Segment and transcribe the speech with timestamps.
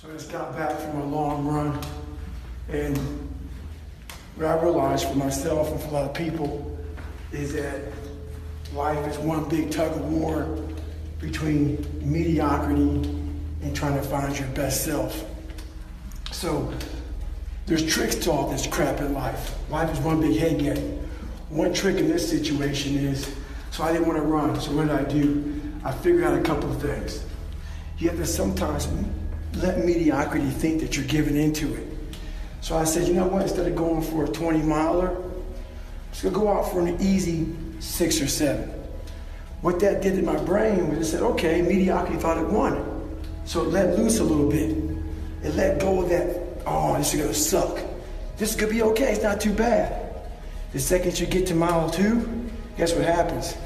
[0.00, 1.78] So I just got back from a long run,
[2.70, 2.96] and
[4.34, 6.78] what I realized for myself and for a lot of people
[7.32, 7.82] is that
[8.72, 10.58] life is one big tug of war
[11.20, 13.10] between mediocrity
[13.60, 15.22] and trying to find your best self.
[16.30, 16.72] So
[17.66, 19.54] there's tricks to all this crap in life.
[19.68, 21.06] Life is one big head game.
[21.50, 23.30] One trick in this situation is,
[23.70, 24.58] so I didn't want to run.
[24.62, 25.60] So what did I do?
[25.84, 27.22] I figured out a couple of things.
[27.98, 28.88] You have to sometimes
[29.54, 31.86] let mediocrity think that you're giving into it.
[32.60, 33.42] So I said, you know what?
[33.42, 35.16] Instead of going for a 20 miler,
[36.10, 38.68] just gonna go out for an easy six or seven.
[39.62, 43.22] What that did in my brain was it said, okay, mediocrity thought it won.
[43.44, 44.70] So it let loose a little bit.
[45.42, 47.78] It let go of that, oh, this is gonna suck.
[48.36, 50.14] This is gonna be okay, it's not too bad.
[50.72, 53.56] The second you get to mile two, guess what happens?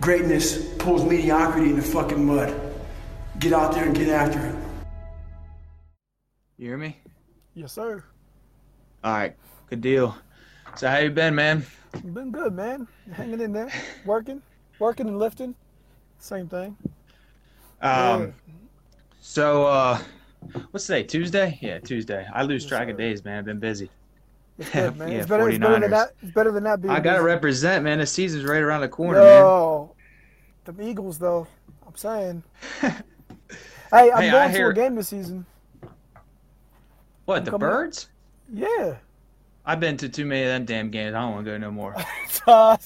[0.00, 2.52] Greatness pulls mediocrity in the fucking mud.
[3.38, 4.63] Get out there and get after it.
[6.58, 6.96] You hear me?
[7.54, 8.04] Yes, sir.
[9.04, 9.36] All right,
[9.68, 10.16] good deal.
[10.76, 11.64] So how you been, man?
[12.04, 12.86] Been good, man.
[13.12, 13.74] Hanging in there,
[14.04, 14.42] working,
[14.78, 15.56] working and lifting.
[16.18, 16.76] Same thing.
[17.80, 18.58] Um, Yeah.
[19.20, 19.98] so uh,
[20.70, 21.02] what's today?
[21.04, 21.58] Tuesday?
[21.62, 22.26] Yeah, Tuesday.
[22.32, 23.38] I lose Yes, track of days, man.
[23.40, 23.90] I've been busy.
[24.58, 25.14] It's good, man.
[25.14, 25.80] Yeah, it's, better, it's better 49ers.
[25.80, 26.12] than that.
[26.22, 27.22] It's better than that being I gotta busy.
[27.22, 27.98] represent, man.
[27.98, 29.54] The season's right around the corner, man.
[29.54, 29.96] Yo,
[30.64, 31.46] the Eagles, though.
[31.86, 32.44] I'm saying.
[32.80, 35.46] hey, I'm Hey, going to a game this season.
[37.24, 37.44] What?
[37.44, 37.60] The up.
[37.60, 38.08] birds?
[38.52, 38.96] Yeah.
[39.66, 41.14] I've been to too many of them damn games.
[41.14, 41.94] I don't want to go no more.
[42.46, 42.76] Uh,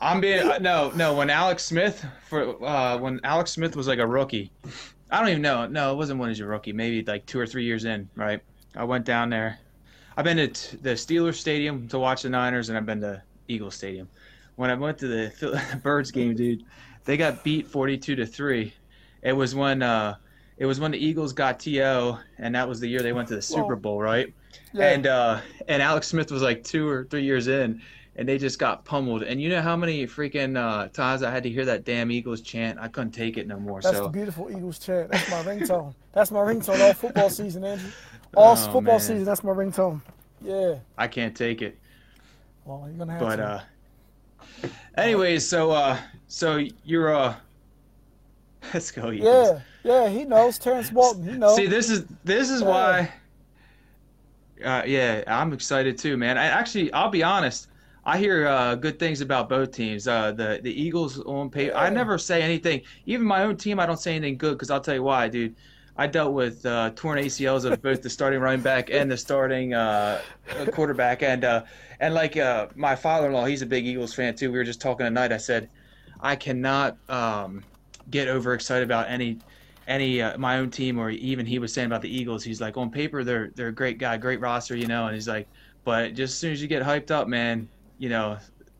[0.00, 1.14] I'm being uh, no, no.
[1.14, 4.52] When Alex Smith for uh, when Alex Smith was like a rookie,
[5.10, 5.66] I don't even know.
[5.66, 6.72] No, it wasn't when he was a rookie.
[6.72, 8.40] Maybe like two or three years in, right?
[8.76, 9.58] I went down there.
[10.16, 13.74] I've been to the Steelers Stadium to watch the Niners, and I've been to Eagles
[13.74, 14.08] Stadium.
[14.54, 16.62] When I went to the Birds game, dude,
[17.04, 18.72] they got beat 42 to three.
[19.22, 20.14] It was when uh,
[20.58, 23.34] it was when the Eagles got to, and that was the year they went to
[23.36, 24.32] the Super Bowl, right?
[24.72, 24.90] yeah.
[24.90, 27.80] And uh, and Alex Smith was like two or three years in,
[28.16, 29.22] and they just got pummeled.
[29.24, 32.40] And you know how many freaking uh, times I had to hear that damn Eagles
[32.40, 32.78] chant?
[32.80, 33.80] I couldn't take it no more.
[33.80, 35.10] That's so the beautiful Eagles chant.
[35.10, 35.94] That's my ringtone.
[36.12, 37.90] That's my ringtone all football season, Andrew.
[38.36, 39.00] All Oh, football man.
[39.00, 40.00] season, that's my ringtone.
[40.42, 40.74] Yeah.
[40.98, 41.78] I can't take it.
[42.64, 43.44] Well, you're gonna have But to.
[43.44, 47.34] uh, anyways, so uh, so you're uh,
[48.74, 49.50] let's go Eagles.
[49.50, 50.58] yeah, yeah, he knows.
[50.58, 51.56] Terrence Walton, he knows.
[51.56, 52.68] See, this is this is Yeah.
[52.68, 53.12] why.
[54.64, 56.38] Uh, yeah, I'm excited too, man.
[56.38, 57.68] I actually, I'll be honest.
[58.06, 60.06] I hear uh, good things about both teams.
[60.08, 61.76] Uh, the the Eagles on paper.
[61.76, 62.82] I never say anything.
[63.06, 65.54] Even my own team, I don't say anything good because I'll tell you why, dude.
[65.96, 69.74] I dealt with uh, torn ACLs of both the starting running back and the starting
[69.74, 70.20] uh,
[70.72, 71.64] quarterback, and uh,
[72.00, 74.50] and like uh, my father-in-law, he's a big Eagles fan too.
[74.50, 75.30] We were just talking tonight.
[75.32, 75.68] I said,
[76.20, 77.62] I cannot um,
[78.10, 79.38] get overexcited about any
[79.86, 82.42] any uh, my own team or even he was saying about the Eagles.
[82.44, 85.28] He's like on paper they're they're a great guy, great roster, you know, and he's
[85.28, 85.48] like,
[85.84, 87.68] but just as soon as you get hyped up, man,
[87.98, 88.38] you know,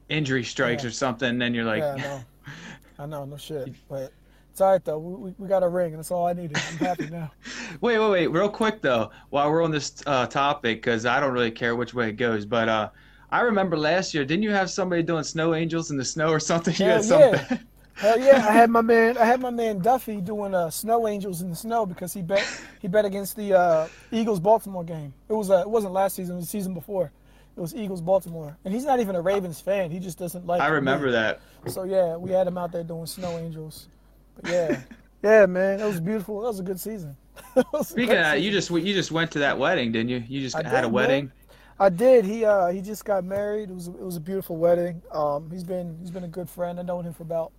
[0.08, 0.88] injury strikes Yeah.
[0.88, 2.24] or something, then you're like, yeah, I know.
[3.00, 3.74] I know, no shit.
[3.88, 4.12] But
[4.50, 4.98] it's all right though.
[4.98, 6.56] We, we, we got a ring, and that's all I needed.
[6.56, 7.30] I'm happy now.
[7.80, 11.32] wait, wait, wait, real quick though, while we're on this uh, topic, because I don't
[11.32, 12.90] really care which way it goes, but uh,
[13.30, 16.38] I remember last year, didn't you have somebody doing snow angels in the snow or
[16.40, 16.72] something?
[16.78, 17.58] You Hell had some yeah.
[17.94, 18.44] Hell yeah!
[18.48, 21.56] I had my man, I had my man Duffy doing uh, snow angels in the
[21.56, 22.44] snow because he bet
[22.80, 25.14] he bet against the uh, Eagles Baltimore game.
[25.28, 27.12] It was uh, it wasn't last season; it was the season before.
[27.56, 29.90] It was Eagles Baltimore, and he's not even a Ravens fan.
[29.92, 30.60] He just doesn't like.
[30.60, 31.40] I remember that.
[31.68, 33.88] So yeah, we had him out there doing snow angels.
[34.34, 34.80] But yeah,
[35.22, 36.40] yeah, man, it was beautiful.
[36.40, 37.16] That was a good season.
[37.56, 40.08] It was a Speaking of that, you just you just went to that wedding, didn't
[40.08, 40.24] you?
[40.26, 40.92] You just I had did, a man.
[40.92, 41.32] wedding.
[41.78, 42.24] I did.
[42.24, 43.70] He uh he just got married.
[43.70, 45.00] It was it was a beautiful wedding.
[45.12, 46.78] Um he's been he's been a good friend.
[46.80, 47.52] I've known him for about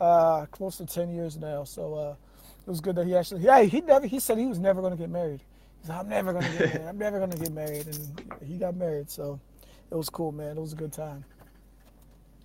[0.00, 1.64] uh close to ten years now.
[1.64, 2.14] So uh
[2.66, 4.96] it was good that he actually yeah he never he said he was never gonna
[4.96, 5.40] get married.
[5.80, 6.88] He's like, I'm never gonna get married.
[6.88, 9.40] I'm never gonna get married and he got married, so
[9.90, 10.56] it was cool, man.
[10.56, 11.24] It was a good time.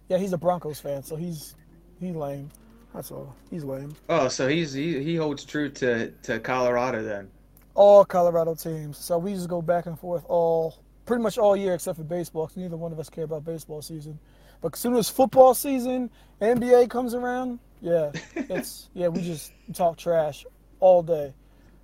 [0.09, 1.55] Yeah, he's a Broncos fan, so he's
[1.99, 2.51] he's lame.
[2.93, 3.35] That's all.
[3.49, 3.97] He's lame.
[4.09, 7.31] Oh, so he's he, he holds true to to Colorado then.
[7.75, 8.97] all Colorado teams.
[8.97, 12.47] So we just go back and forth all pretty much all year except for baseball.
[12.47, 14.19] 'cause neither one of us care about baseball season.
[14.63, 16.09] But as soon as football season,
[16.41, 20.45] NBA comes around, yeah, it's yeah we just talk trash
[20.79, 21.33] all day.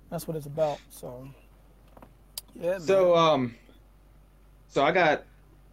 [0.08, 0.78] That's what it's about.
[0.88, 1.28] So
[2.54, 2.70] yeah.
[2.70, 2.80] man.
[2.80, 3.54] So um,
[4.68, 5.24] so I got,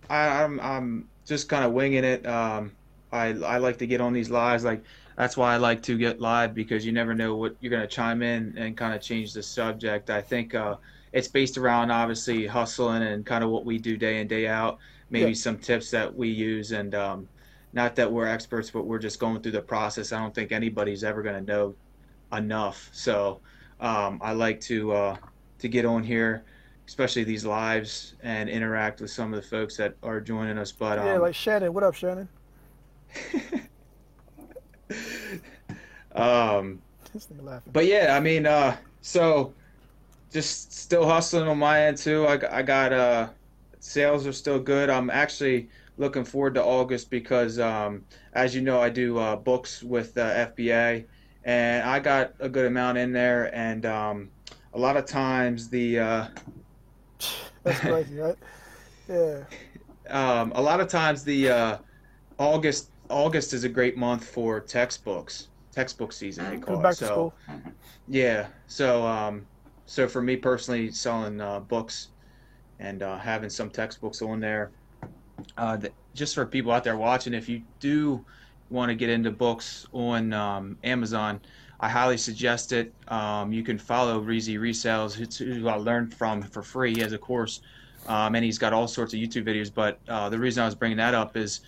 [0.09, 2.27] I, I'm I'm just kind of winging it.
[2.27, 2.73] Um,
[3.13, 4.65] I I like to get on these lives.
[4.65, 4.83] Like
[5.15, 8.21] that's why I like to get live because you never know what you're gonna chime
[8.21, 10.09] in and kind of change the subject.
[10.09, 10.75] I think uh,
[11.13, 14.79] it's based around obviously hustling and kind of what we do day in day out.
[15.09, 15.35] Maybe Yeah.
[15.35, 17.27] some tips that we use and um,
[17.73, 20.11] not that we're experts, but we're just going through the process.
[20.11, 21.75] I don't think anybody's ever gonna know
[22.33, 22.89] enough.
[22.91, 23.39] So
[23.79, 25.17] um, I like to uh,
[25.59, 26.43] to get on here,
[26.87, 30.71] especially these lives, and interact with some of the folks that are joining us.
[30.71, 31.73] But um, Yeah, like Shannon.
[31.73, 32.27] What up, Shannon?
[36.15, 36.81] um,
[37.13, 37.71] This nigga laughing.
[37.73, 39.53] but yeah, I mean, uh, so
[40.31, 42.27] just still hustling on my end too.
[42.27, 43.29] I, got- I got uh,
[43.79, 44.89] sales are still good.
[44.89, 49.83] I'm actually looking forward to August because, um, as you know, I do uh, books
[49.83, 51.07] with uh, FBA,
[51.43, 53.53] and I got a good amount in there.
[53.55, 54.31] And um,
[54.73, 56.27] a lot of times the uh,
[57.63, 58.35] That's crazy, right?
[59.07, 59.45] Yeah.
[60.09, 61.77] um, a lot of times the uh,
[62.37, 65.49] August August is a great month for textbooks.
[65.71, 66.91] Textbook season they Go call back it.
[66.91, 67.33] to So school.
[68.07, 69.47] yeah, so um,
[69.85, 72.09] so for me personally, selling uh, books
[72.79, 74.71] and uh, having some textbooks on there,
[75.57, 78.25] uh, th- just for people out there watching, if you do
[78.69, 81.39] want to get into books on um, Amazon,
[81.79, 82.93] I highly suggest it.
[83.07, 86.93] Um, you can follow Reezy Resells, who I learned from for free.
[86.93, 87.61] He has a course,
[88.07, 89.71] um, and he's got all sorts of YouTube videos.
[89.73, 91.61] But uh, the reason I was bringing that up is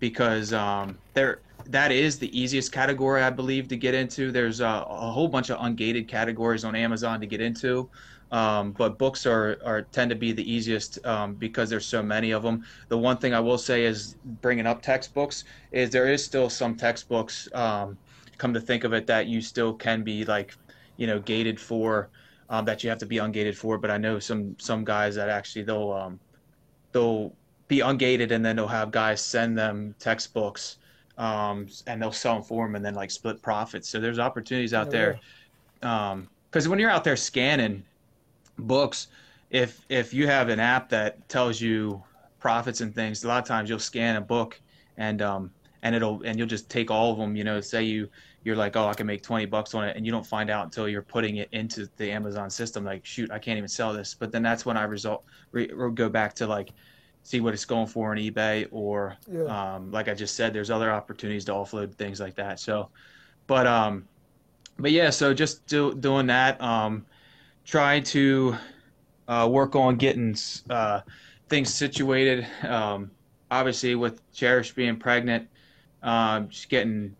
[0.00, 4.32] because um, there that is the easiest category I believe to get into.
[4.32, 7.88] There's a, a whole bunch of ungated categories on Amazon to get into.
[8.32, 12.30] Um, but books are, are tend to be the easiest um, because there's so many
[12.30, 12.64] of them.
[12.88, 16.74] The one thing I will say is bringing up textbooks is there is still some
[16.74, 17.46] textbooks.
[17.52, 17.98] Um,
[18.38, 20.54] come to think of it, that you still can be like,
[20.96, 22.08] you know, gated for
[22.48, 23.76] um, that you have to be ungated for.
[23.76, 26.18] But I know some some guys that actually they'll um,
[26.92, 27.34] they'll
[27.68, 30.78] be ungated and then they'll have guys send them textbooks
[31.18, 33.90] um, and they'll sell them for them and then like split profits.
[33.90, 35.20] So there's opportunities out there
[35.80, 37.84] because when you're out there scanning
[38.58, 39.08] books,
[39.50, 42.02] if if you have an app that tells you
[42.38, 44.60] profits and things, a lot of times you'll scan a book
[44.96, 45.50] and um
[45.82, 47.36] and it'll and you'll just take all of them.
[47.36, 48.08] You know, say you
[48.44, 50.64] you're like, oh, I can make twenty bucks on it, and you don't find out
[50.64, 52.84] until you're putting it into the Amazon system.
[52.84, 54.14] Like, shoot, I can't even sell this.
[54.14, 56.72] But then that's when I result re, re- go back to like
[57.24, 59.74] see what it's going for on eBay or Yeah.
[59.74, 62.58] um, like I just said, there's other opportunities to offload things like that.
[62.58, 62.90] So,
[63.46, 64.08] but um,
[64.78, 66.60] but yeah, so just do, doing that.
[66.60, 67.06] Um,
[67.64, 68.56] trying to
[69.28, 70.36] uh, work on getting
[70.70, 71.02] uh,
[71.48, 72.46] things situated.
[72.66, 73.12] Um,
[73.50, 75.50] obviously, with Cherish being pregnant,
[76.02, 77.16] um, she's getting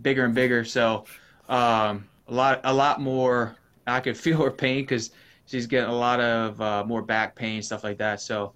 [0.00, 0.64] bigger and bigger.
[0.64, 1.06] So
[1.48, 3.56] um, a lot, a lot more.
[3.86, 5.10] I could feel her pain because
[5.46, 8.20] she's getting a lot of uh, more back pain, stuff like that.
[8.20, 8.54] So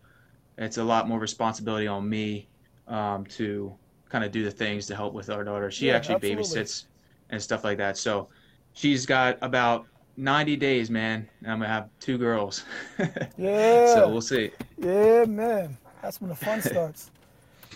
[0.59, 2.51] it's a lot more responsibility on me
[2.87, 3.79] um, to
[4.09, 5.71] kind of do the things to help with our daughter.
[5.71, 6.67] She Yeah, actually absolutely.
[6.77, 6.87] babysits
[7.31, 7.97] and stuff like that.
[7.99, 8.31] So
[8.73, 11.29] she's got about 90 days, man.
[11.43, 12.65] And I'm gonna have two girls.
[13.37, 13.95] Yeah.
[13.95, 14.51] so we'll see.
[14.79, 15.77] Yeah, man.
[16.03, 17.11] That's when the fun starts.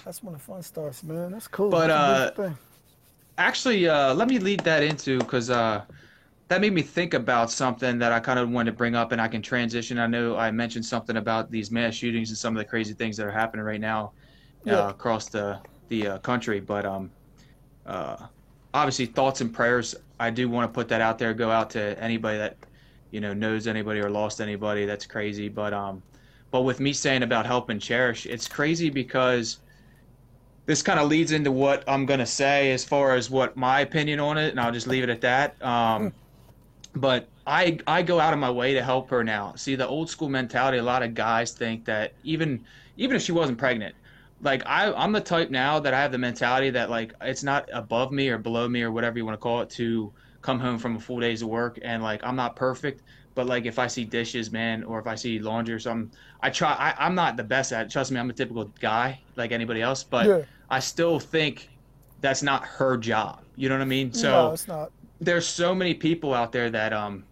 [0.04, 1.32] That's when the fun starts, man.
[1.32, 1.70] That's cool.
[1.70, 2.52] But, That's uh.
[3.38, 5.84] Actually, uh, let me lead that into because uh,
[6.48, 9.20] that made me think about something that I kind of wanted to bring up, and
[9.20, 9.98] I can transition.
[9.98, 13.16] I know I mentioned something about these mass shootings and some of the crazy things
[13.16, 14.12] that are happening right now
[14.66, 14.90] uh, Yeah.
[14.90, 16.58] across the the uh, country.
[16.58, 17.10] But um,
[17.86, 18.26] uh,
[18.74, 19.94] obviously, thoughts and prayers.
[20.20, 21.34] I do want to put that out there.
[21.34, 22.56] Go out to anybody that
[23.10, 24.84] you know knows anybody or lost anybody.
[24.84, 25.48] That's crazy.
[25.48, 26.02] But um,
[26.50, 29.58] but with me saying about helping cherish, it's crazy because
[30.66, 34.20] this kind of leads into what I'm gonna say as far as what my opinion
[34.20, 35.62] on it, and I'll just leave it at that.
[35.64, 36.12] Um,
[36.94, 39.54] but I I go out of my way to help her now.
[39.56, 40.78] See the old school mentality.
[40.78, 42.64] A lot of guys think that even
[42.96, 43.94] even if she wasn't pregnant,
[44.40, 47.68] like I I'm the type now that I have the mentality that like it's not
[47.72, 50.78] above me or below me or whatever you want to call it to come home
[50.78, 53.02] from a full days of work and like I'm not perfect.
[53.34, 56.50] But like if I see dishes, man, or if I see laundry or something, I
[56.50, 56.72] try.
[56.72, 57.90] I, I'm not the best at it.
[57.90, 60.02] Trust me, I'm a typical guy like anybody else.
[60.02, 60.42] But Yeah.
[60.70, 61.70] I still think
[62.20, 63.42] that's not her job.
[63.54, 64.12] You know what I mean?
[64.12, 64.90] So no, it's not.
[65.20, 67.24] there's so many people out there that um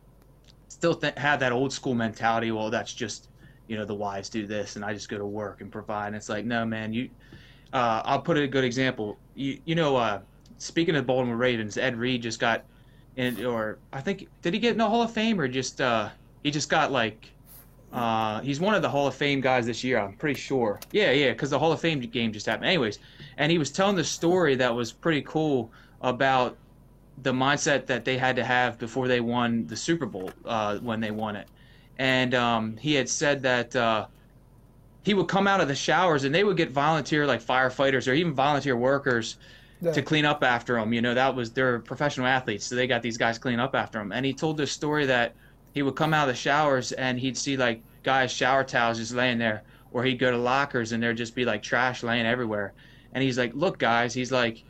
[0.69, 2.53] still th- have that old school mentality.
[2.53, 3.29] Well, that's just
[3.69, 6.09] you know the wives do this, and I just go to work and provide.
[6.09, 6.93] And it's like, no, man.
[6.93, 7.11] You,
[7.73, 9.19] uh, I'll put a good example.
[9.35, 10.21] You you know, uh,
[10.59, 12.65] speaking of Baltimore Ravens, Ed Reed just got
[13.17, 16.11] in, or I think did he get in the Hall of Fame or just uh
[16.43, 17.31] he just got like.
[17.93, 19.99] Uh, he's one of the Hall of Fame guys this year.
[19.99, 20.81] I'm pretty sure.
[20.91, 22.67] Yeah, yeah, because the Hall of Fame game just happened.
[22.67, 22.99] Anyways,
[23.39, 25.71] and he was telling the story that was pretty cool
[26.03, 26.59] about
[27.23, 31.01] the mindset that they had to have before they won the Super Bowl uh, when
[31.01, 31.49] they won it.
[31.99, 34.09] And um, he had said that uh,
[35.05, 38.15] he would come out of the showers and they would get volunteer like firefighters or
[38.15, 39.39] even volunteer workers
[39.81, 39.93] Yeah.
[39.93, 40.93] to clean up after them.
[40.93, 43.99] You know, that was they're professional athletes, so they got these guys clean up after
[43.99, 44.13] them.
[44.13, 45.37] And he told this story that
[45.73, 49.13] he would come out of the showers and he'd see like guys shower towels just
[49.15, 52.75] laying there, or he'd go to lockers and there'd just be like trash laying everywhere.
[53.13, 54.65] And he's like, "Look, guys," he's like,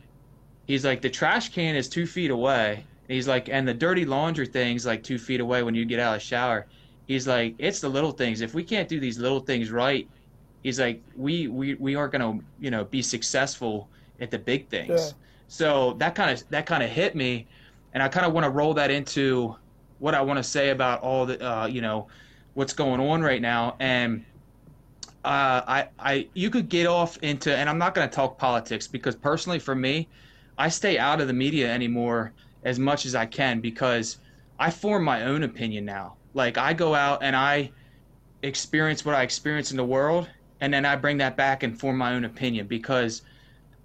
[0.65, 4.05] he's like, "The trash can is two feet away, And he's like, and the dirty
[4.05, 6.67] laundry things like two feet away when you get out of the shower.
[7.07, 8.41] He's like, it's the little things.
[8.41, 10.07] If we can't do these little things right,
[10.63, 13.87] he's like, we we, we aren't gonna you know be successful
[14.19, 14.89] at the big things.
[14.89, 15.11] Yeah.
[15.47, 17.47] So that kind of that kind of hit me,
[17.93, 19.55] and I kind of want to roll that into
[19.99, 22.07] what I want to say about all the uh, you know
[22.53, 24.25] what's going on right now and
[25.27, 28.87] uh, I, I, you could get off into, and I'm not going to talk politics
[28.87, 30.07] because personally, for me,
[30.57, 32.31] I stay out of the media anymore
[32.63, 34.19] as much as I can because
[34.57, 36.15] I form my own opinion now.
[36.37, 37.73] Like I go out and I
[38.43, 40.29] experience what I experience in the world,
[40.61, 43.23] and then I bring that back and form my own opinion because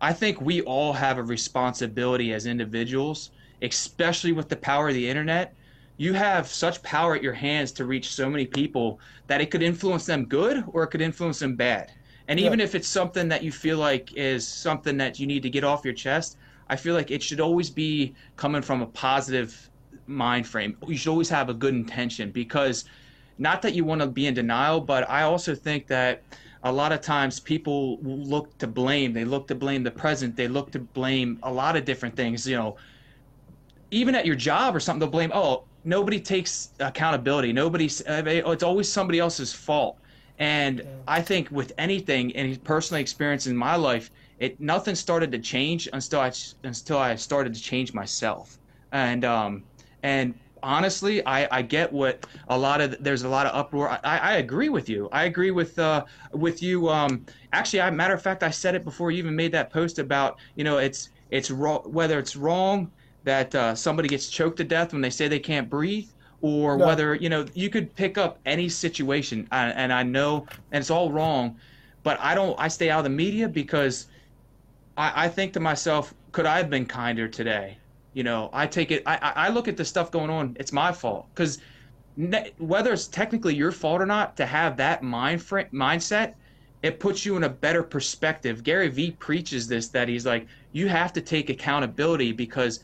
[0.01, 3.31] I think we all have a responsibility as individuals,
[3.63, 5.55] especially with the power of the internet,
[5.97, 9.63] you have such power at your hands to reach so many people that it could
[9.63, 11.89] influence them good or it could influence them bad.
[12.29, 12.61] And even Yeah.
[12.61, 15.85] if it's something that you feel like is something that you need to get off
[15.85, 16.37] your chest,
[16.69, 19.71] I feel like it should always be coming from a positive
[20.07, 20.77] mind frame.
[20.87, 22.85] You should always have a good intention because
[23.39, 26.23] not that you want to be in denial, but I also think that
[26.63, 29.13] a lot of times people look to blame.
[29.13, 30.37] They look to blame the present.
[30.37, 32.47] They look to blame a lot of different things.
[32.47, 32.77] You know,
[33.91, 35.33] even at your job or something, they'll blame.
[35.35, 37.53] Oh, nobody takes accountability.
[37.53, 38.01] Nobody's.
[38.03, 39.99] uh, It's always somebody else's fault.
[40.39, 45.39] And I think with anything, and personally experienced in my life, it nothing started to
[45.39, 46.33] change until I
[46.65, 48.59] until I started to change myself.
[48.93, 49.65] And um
[50.03, 53.89] and honestly, I I get what a lot of there's a lot of uproar.
[53.91, 55.09] I, I agree with you.
[55.13, 56.89] I agree with uh with you.
[56.89, 59.99] Um, actually, I matter of fact, I said it before you even made that post
[59.99, 62.93] about you know it's it's wrong whether it's wrong
[63.25, 66.09] that uh, somebody gets choked to death when they say they can't breathe
[66.41, 66.87] or No.
[66.87, 70.91] whether you know you could pick up any situation uh, and i know and it's
[70.91, 71.57] all wrong
[72.03, 74.09] but i don't i stay out of the media because
[74.97, 77.82] i, I think to myself could i have been kinder today
[78.13, 80.93] you know i take it i, I look at the stuff going on it's my
[80.93, 81.59] fault because
[82.17, 86.35] ne- whether it's technically your fault or not to have that mind frame, mindset
[86.83, 90.89] it puts you in a better perspective gary vee preaches this that he's like you
[90.89, 92.81] have to take accountability because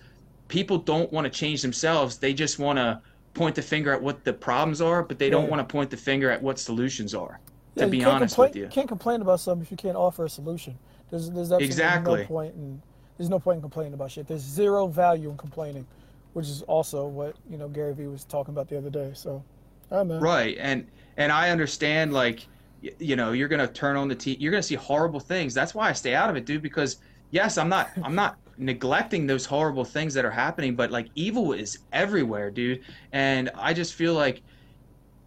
[0.48, 3.00] people don't want to change themselves they just want to
[3.34, 5.50] point the finger at what the problems are but they don't Yeah.
[5.50, 7.40] want to point the finger at what solutions are
[7.74, 10.24] Yeah, to be honest complain, with you can't complain about something if you can't offer
[10.24, 10.78] a solution.
[11.10, 12.20] There's there's absolutely Exactly.
[12.20, 12.82] no point in
[13.18, 14.26] there's no point in complaining about shit.
[14.26, 15.86] There's zero value in complaining,
[16.32, 19.10] which is also what you know Gary Vee was talking about the other day.
[19.14, 19.42] So,
[19.90, 20.20] all right, man.
[20.20, 22.46] Right, and and I understand like
[22.80, 25.52] you know you're gonna turn on the T, you're gonna see horrible things.
[25.52, 26.62] That's why I stay out of it, dude.
[26.62, 26.98] Because
[27.32, 31.52] yes, I'm not I'm not neglecting those horrible things that are happening, but like evil
[31.52, 32.82] is everywhere, dude.
[33.12, 34.42] And I just feel like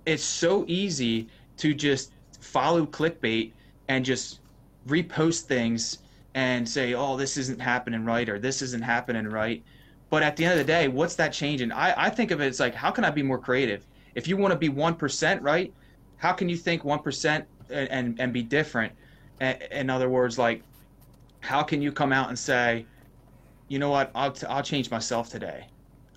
[0.06, 3.52] it's so easy to just follow clickbait
[3.90, 4.40] and just
[4.88, 6.00] repost things
[6.34, 9.64] and say, oh, this isn't happening right or this isn't happening right.
[10.10, 11.72] But at the end of the day, what's that changing?
[11.72, 13.86] I, I think of it as like, how can I be more creative?
[14.16, 15.74] If you want to be 1%, right?
[16.18, 18.94] How can you think 1% and, and, and be different?
[19.42, 20.66] A- In other words, like,
[21.42, 22.90] how can you come out and say,
[23.68, 25.70] you know what, I'll, t- I'll change myself today.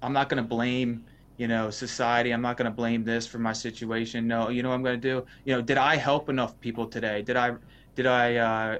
[0.02, 1.06] I'm not going to blame,
[1.36, 2.30] you know, society.
[2.32, 4.26] I'm not going to blame this for my situation.
[4.26, 5.24] No, you know what I'm going to do?
[5.44, 7.22] You know, did I help enough people today?
[7.22, 7.52] Did I,
[7.94, 8.78] did I, uh,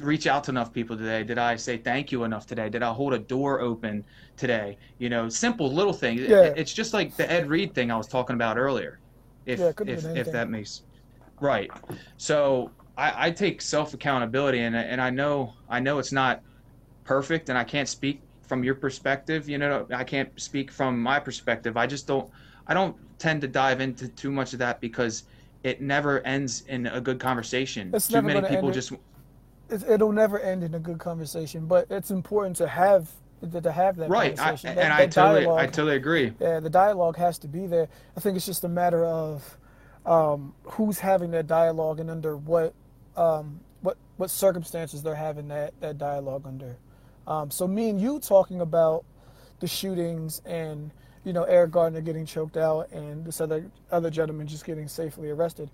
[0.00, 1.22] reach out to enough people today?
[1.22, 2.68] Did I say thank you enough today?
[2.68, 4.04] Did I hold a door open
[4.36, 4.76] today?
[4.98, 6.22] You know, simple little things.
[6.22, 6.52] Yeah.
[6.56, 8.98] It's just like the Ed Reed thing I was talking about earlier.
[9.46, 10.82] If Yeah, if, if that makes
[11.40, 11.70] right.
[12.16, 16.42] So I, I take self accountability and and I know I know it's not
[17.04, 19.48] perfect and I can't speak from your perspective.
[19.48, 21.76] You know, I can't speak from my perspective.
[21.76, 22.30] I just don't
[22.66, 25.24] I don't tend to dive into too much of that because
[25.62, 27.90] it never ends in a good conversation.
[27.94, 28.92] It's too many people just
[29.82, 33.10] it'll never end in a good conversation, but it's important to have
[33.50, 36.32] to, have that right I, and that, I totally I totally agree.
[36.40, 37.88] Yeah, the dialogue has to be there.
[38.16, 39.58] I think it's just a matter of
[40.06, 42.74] um, who's having that dialogue and under what
[43.16, 46.76] um, what what circumstances they're having that that dialogue under.
[47.26, 49.04] Um, so me and you talking about
[49.60, 50.90] the shootings and
[51.24, 55.30] you know Eric Gardner getting choked out and this other other gentleman just getting safely
[55.30, 55.70] arrested.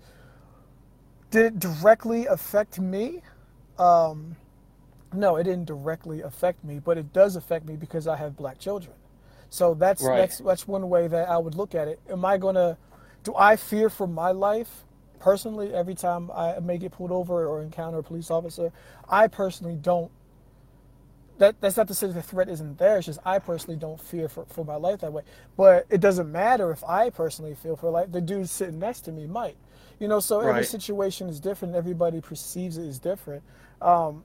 [1.29, 3.21] Did it directly affect me?
[3.79, 4.35] Um,
[5.13, 8.59] no, it didn't directly affect me, but it does affect me because I have black
[8.59, 8.95] children.
[9.49, 10.17] So that's Right.
[10.17, 11.99] that's that's one way that I would look at it.
[12.09, 12.77] Am I gonna?
[13.23, 14.85] Do I fear for my life
[15.19, 18.71] personally every time I may get pulled over or encounter a police officer?
[19.09, 20.11] I personally don't.
[21.37, 22.97] That that's not to say the threat isn't there.
[22.97, 25.23] It's just I personally don't fear for, for my life that way.
[25.57, 28.11] But it doesn't matter if I personally feel for life.
[28.11, 29.57] The dude sitting next to me might.
[30.01, 31.75] You know, so every situation is different.
[31.75, 33.43] Everybody perceives it as different.
[33.83, 34.23] Um,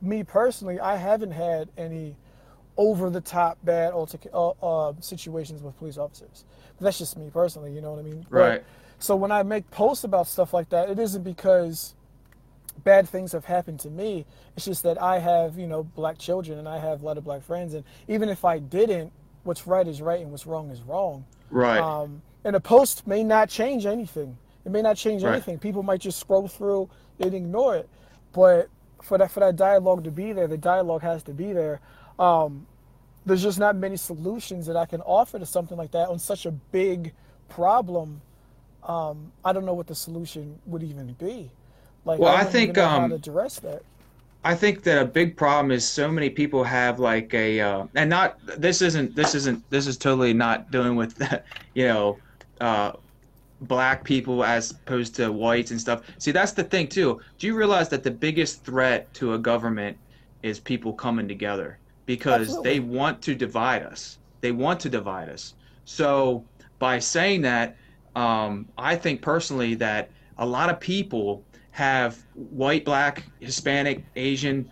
[0.00, 2.14] me personally, I haven't had any
[2.76, 6.44] over the top bad uh, uh, situations with police officers.
[6.78, 8.24] But that's just me personally, you know what I mean?
[8.30, 8.64] But- Right.
[9.00, 11.94] so when I make posts about stuff like that, it isn't because
[12.84, 14.24] bad things have happened to me.
[14.56, 17.24] It's just that I have, you know, black children and I have a lot of
[17.24, 17.74] black friends.
[17.74, 21.24] And even if I didn't, what's right is right and what's wrong is wrong.
[21.50, 21.80] Right.
[21.80, 24.38] Um, and a post may not change anything.
[24.64, 25.32] It may not change Right.
[25.32, 25.58] anything.
[25.58, 26.88] People might just scroll through
[27.20, 27.88] and ignore it.
[28.32, 28.68] But
[29.02, 31.80] for that for that dialogue to be there, the dialogue has to be there.
[32.18, 32.66] Um,
[33.26, 36.46] there's just not many solutions that I can offer to something like that on such
[36.46, 37.12] a big
[37.48, 38.20] problem.
[38.82, 41.50] Um, I don't know what the solution would even be.
[42.04, 43.82] Like, Well, I even think, know how um, to address that.
[44.44, 48.10] I think that a big problem is so many people have like a uh, and
[48.10, 51.14] not this isn't this isn't this is totally not dealing with
[51.74, 52.18] you know
[52.60, 52.92] uh,
[53.62, 56.02] black people as opposed to whites and stuff.
[56.18, 57.20] See, that's the thing too.
[57.38, 59.96] Do you realize that the biggest threat to a government
[60.42, 62.70] is people coming together because Absolutely.
[62.70, 64.18] they want to divide us.
[64.40, 65.54] They want to divide us.
[65.84, 66.44] So
[66.78, 67.76] by saying that,
[68.16, 74.68] um, I think personally that a lot of people have white, black, Hispanic, Asian.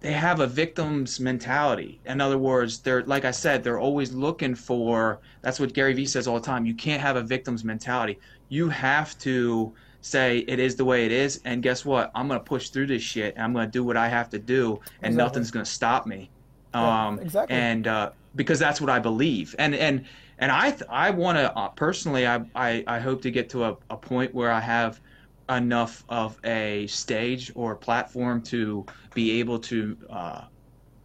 [0.00, 2.00] They have a victim's mentality.
[2.04, 5.20] In other words, they're like I said, they're always looking for.
[5.42, 6.66] That's what Gary Vee says all the time.
[6.66, 8.18] You can't have a victim's mentality.
[8.48, 12.10] You have to say it is the way it is, and guess what?
[12.14, 14.80] I'm gonna push through this shit, and I'm gonna do what I have to do,
[15.02, 15.16] and Exactly.
[15.16, 16.30] nothing's gonna stop me.
[16.74, 17.56] Yeah, Um, exactly.
[17.56, 20.04] And uh, because that's what I believe, and and
[20.38, 23.64] and I th- I want to uh, personally, I, I I hope to get to
[23.64, 25.00] a, a point where I have
[25.48, 30.44] enough of a stage or platform to be able to uh,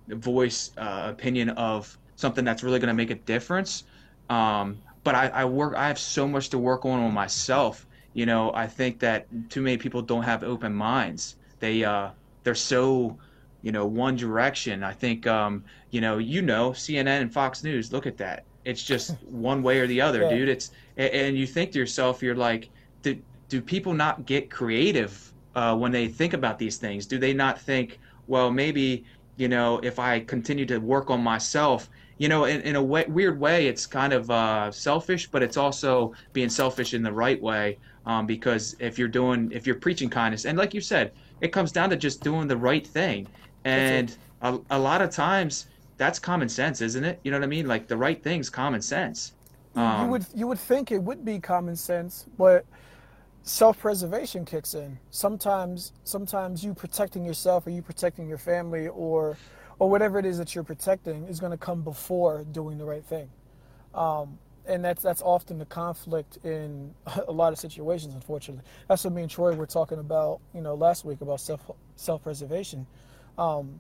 [0.08, 3.84] voice uh, opinion of something that's really going to make a difference.
[4.30, 5.76] Um, but I, I work.
[5.76, 7.88] I have so much to work on on myself.
[8.14, 11.38] You know, I think that too many people don't have open minds.
[11.60, 12.12] They uh,
[12.44, 13.18] they're so,
[13.62, 14.84] you know, one direction.
[14.84, 17.92] I think um, you know, you know, CNN and Fox News.
[17.92, 18.46] Look at that.
[18.64, 20.30] It's just one way or the other, Yeah.
[20.30, 20.50] dude.
[20.50, 22.70] It's and you think to yourself, you're like,
[23.52, 27.06] do, people not get creative uh, when they think about these things?
[27.06, 29.04] Do they not think, well, maybe
[29.38, 33.06] you know, if I continue to work on myself, you know, in, in a way,
[33.08, 37.42] weird way, it's kind of uh, selfish, but it's also being selfish in the right
[37.42, 37.78] way.
[38.06, 41.72] Um, because if you're doing, if you're preaching kindness, and like you said, it comes
[41.72, 43.28] down to just doing the right thing.
[43.66, 47.20] And a, a lot of times, that's common sense, isn't it?
[47.24, 47.68] You know what I mean?
[47.68, 49.34] Like the right thing's common sense.
[49.76, 52.66] you Um, would you would think it would be common sense, but
[53.44, 55.00] self-preservation kicks in.
[55.10, 59.38] Sometimes sometimes you protecting yourself or you protecting your family or
[59.80, 63.04] or whatever it is that you're protecting is going to come before doing the right
[63.04, 63.30] thing.
[63.96, 66.94] Um, and that's that's often the conflict in
[67.28, 68.64] a lot of situations unfortunately.
[68.88, 71.62] That's what me and Troy were talking about, you know, last week about self
[71.96, 72.86] self-preservation.
[73.38, 73.80] Um,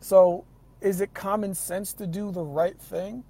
[0.00, 0.44] so
[0.80, 3.24] is it common sense to do the right thing?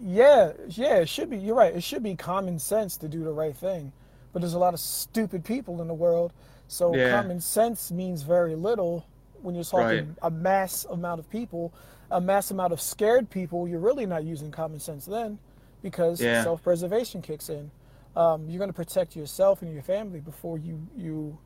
[0.00, 1.38] Yeah, yeah, it should be.
[1.38, 1.74] You're right.
[1.74, 3.92] It should be common sense to do the right thing.
[4.32, 6.32] But there's a lot of stupid people in the world.
[6.68, 7.10] So Yeah.
[7.10, 9.06] common sense means very little
[9.42, 10.18] when you're talking Right.
[10.22, 11.72] a mass amount of people,
[12.10, 13.66] a mass amount of scared people.
[13.68, 15.38] You're really not using common sense then
[15.82, 16.42] because Yeah.
[16.42, 17.70] self-preservation kicks in.
[18.16, 21.38] Um, you're going to protect yourself and your family before you you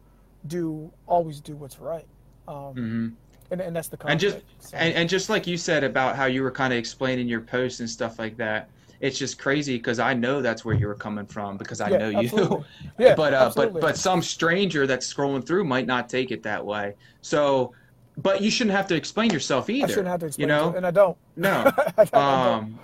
[0.46, 2.06] do always do what's right.
[2.48, 3.12] Um, mhm.
[3.50, 4.38] And, and that's the and just.
[4.58, 7.40] So- and, and just like you said about how you were kind of explaining your
[7.42, 8.68] posts and stuff like that
[9.00, 11.98] it's just crazy because i know that's where you were coming from because i Yeah,
[11.98, 12.64] know you.
[12.98, 13.80] Yeah, but uh absolutely.
[13.80, 17.72] but but some stranger that's scrolling through might not take it that way so
[18.16, 20.74] but you shouldn't have to explain yourself either I shouldn't have to explain you know
[20.76, 21.18] and I don't.
[21.36, 22.60] no I don't.
[22.60, 22.80] um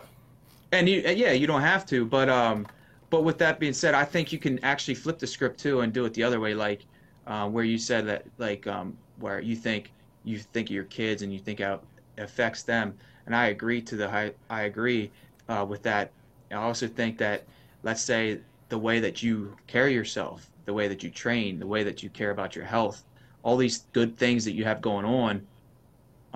[0.72, 2.66] and you yeah you don't have to but um
[3.11, 5.92] but with that being said i think you can actually flip the script too and
[5.92, 6.87] do it the other way like
[7.26, 9.92] uh, where you said that like um where you think
[10.26, 12.94] you think of your kids and you think how it affects them
[13.26, 15.10] and i agree to the high i agree
[15.48, 16.10] uh, with that
[16.50, 17.44] i also think that
[17.82, 21.82] let's say the way that you carry yourself the way that you train the way
[21.84, 23.04] that you care about your health
[23.42, 25.46] all these good things that you have going on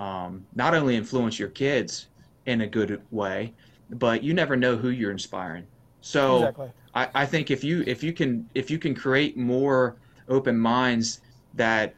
[0.01, 2.07] um, not only influence your kids
[2.45, 3.53] in a good way,
[3.91, 5.67] but you never know who you're inspiring.
[6.01, 6.71] So exactly.
[6.95, 11.21] I, I think if you if you can if you can create more open minds
[11.53, 11.93] that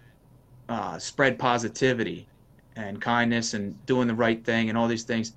[0.73, 2.27] uh, spread positivity
[2.75, 5.33] and kindness and doing the right thing and all these things,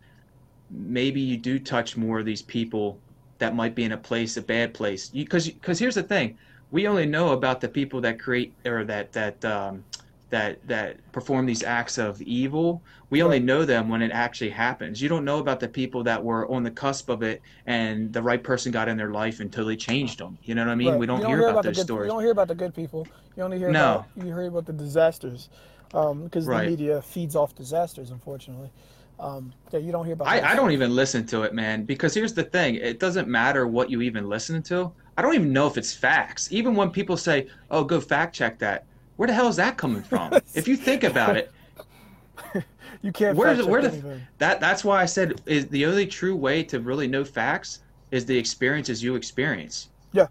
[0.71, 2.99] maybe you do touch more of these people
[3.39, 5.09] that might be in a place a bad place.
[5.09, 6.39] Because because here's the thing,
[6.71, 9.85] we only know about the people that create or that that um,
[10.31, 12.83] that that perform these acts of evil.
[13.11, 15.01] We only know them when it actually happens.
[15.01, 18.23] You don't know about the people that were on the cusp of it and the
[18.23, 20.39] right person got in their life and totally changed them.
[20.43, 20.91] You know what I mean?
[20.93, 20.99] Right.
[21.01, 22.07] We don't, You hear about the those good, stories.
[22.09, 23.07] You don't hear about the good people.
[23.37, 23.95] You only hear No.
[23.95, 25.49] about you hear about the disasters.
[25.91, 26.65] because Right.
[26.65, 28.71] the media feeds off disasters, unfortunately.
[29.19, 30.29] Um, yeah, you don't hear about.
[30.29, 32.75] I, I don't even listen to it, man, because here's the thing.
[32.75, 34.93] It doesn't matter what you even listen to.
[35.17, 36.53] I don't even know if it's facts.
[36.53, 38.85] Even when people say, oh, go fact check that,
[39.17, 40.33] where the hell is that coming from?
[40.55, 41.51] if you think about it,
[43.03, 43.37] You can't.
[43.37, 46.63] where, fact does- where the, that that's why I said is the only true way
[46.65, 49.89] to really know facts is the experiences you experience.
[50.13, 50.27] Yeah,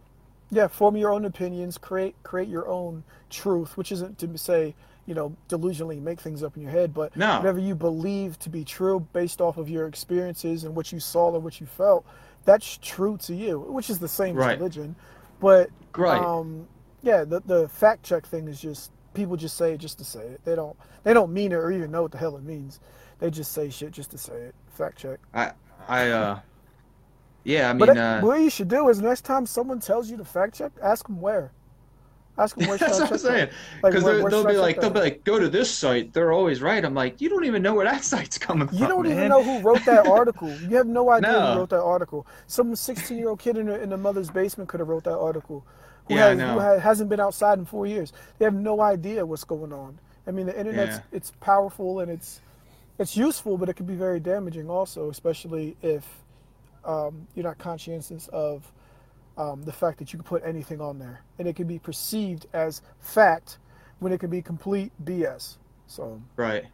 [0.50, 0.68] yeah.
[0.68, 1.78] Form your own opinions.
[1.78, 4.74] Create create your own truth, which isn't to say
[5.06, 7.38] you know delusionally make things up in your head, but No.
[7.38, 11.30] whatever you believe to be true based off of your experiences and what you saw
[11.32, 12.06] or what you felt,
[12.46, 14.54] that's true to you, which is the same Right.
[14.54, 14.96] as religion.
[15.40, 16.20] But Right.
[16.20, 16.68] um,
[17.06, 20.22] yeah, the the fact check thing is just people just say it just to say
[20.22, 20.42] it.
[20.44, 22.80] They don't they don't mean it or even know what the hell it means.
[23.20, 24.56] They just say shit just to say it.
[24.74, 25.20] Fact check.
[25.34, 25.52] I
[25.88, 26.40] I uh
[27.44, 30.18] yeah, I mean But uh what you should do is next time someone tells you
[30.18, 31.52] to fact check, ask them where.
[32.38, 33.50] Ask them where That's what I'm saying.
[33.82, 36.12] Because where they'll be like, they'll be like, go to this site.
[36.12, 36.84] They're always right.
[36.84, 38.78] I'm like, you don't even know where that site's coming from.
[38.78, 40.50] You don't even know who wrote that article.
[40.70, 41.54] You have no idea No.
[41.54, 42.28] who wrote that article.
[42.48, 45.18] Some 16 year old kid in the, in the mother's basement could have wrote that
[45.18, 45.66] article.
[46.08, 48.14] Who, Yeah, has, who ha- hasn't been outside in four years.
[48.38, 50.00] They have no idea what's going on.
[50.28, 51.02] I mean, the internet's Yeah.
[51.18, 52.42] it's powerful and it's
[52.98, 56.08] it's useful, but it can be very damaging also, especially if
[56.86, 58.72] um, you're not conscientious of
[59.38, 62.46] um, the fact that you can put anything on there, and it can be perceived
[62.54, 63.58] as fact
[64.00, 65.58] when it can be complete BS.
[65.88, 66.66] So Right.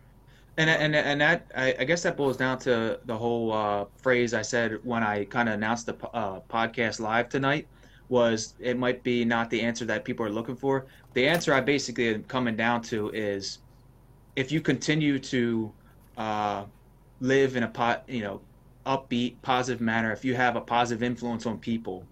[0.57, 4.33] And and and that I, I guess that boils down to the whole uh, phrase
[4.33, 7.67] I said when I kind of announced the uh, podcast live tonight
[8.11, 10.85] was it might be not the answer that people are looking for.
[11.13, 13.59] The answer I basically am coming down to is
[14.35, 15.71] if you continue to
[16.17, 16.65] uh,
[17.21, 18.41] live in a pot, you know,
[18.85, 22.03] upbeat, positive manner, if you have a positive influence on people,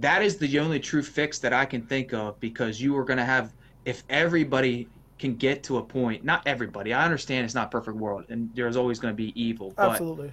[0.00, 3.18] that is the only true fix that I can think of because you are going
[3.18, 3.52] to have
[3.84, 4.88] if everybody
[5.20, 8.76] can get to a point not everybody i understand it's not perfect world and there's
[8.76, 10.32] always going to be evil but absolutely.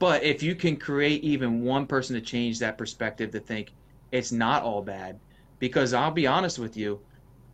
[0.00, 3.70] but if you can create even one person to change that perspective to think
[4.12, 5.18] it's not all bad
[5.58, 7.00] because i'll be honest with you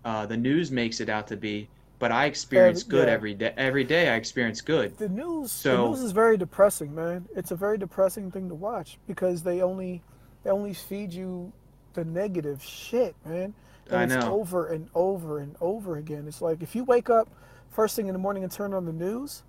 [0.05, 3.15] uh, the news makes it out to be but i experience Every- good yeah.
[3.15, 6.95] every day every day i experience good The news, So- the news is very depressing,
[6.95, 7.27] man.
[7.35, 10.03] It's a very depressing thing to watch because they only,
[10.43, 11.53] they only feed you
[11.95, 13.55] the negative shit, man.
[13.91, 14.33] And I it's know.
[14.35, 16.27] over and over and over again.
[16.27, 17.29] It's like if you wake up
[17.71, 19.43] first thing in the morning and turn on the news,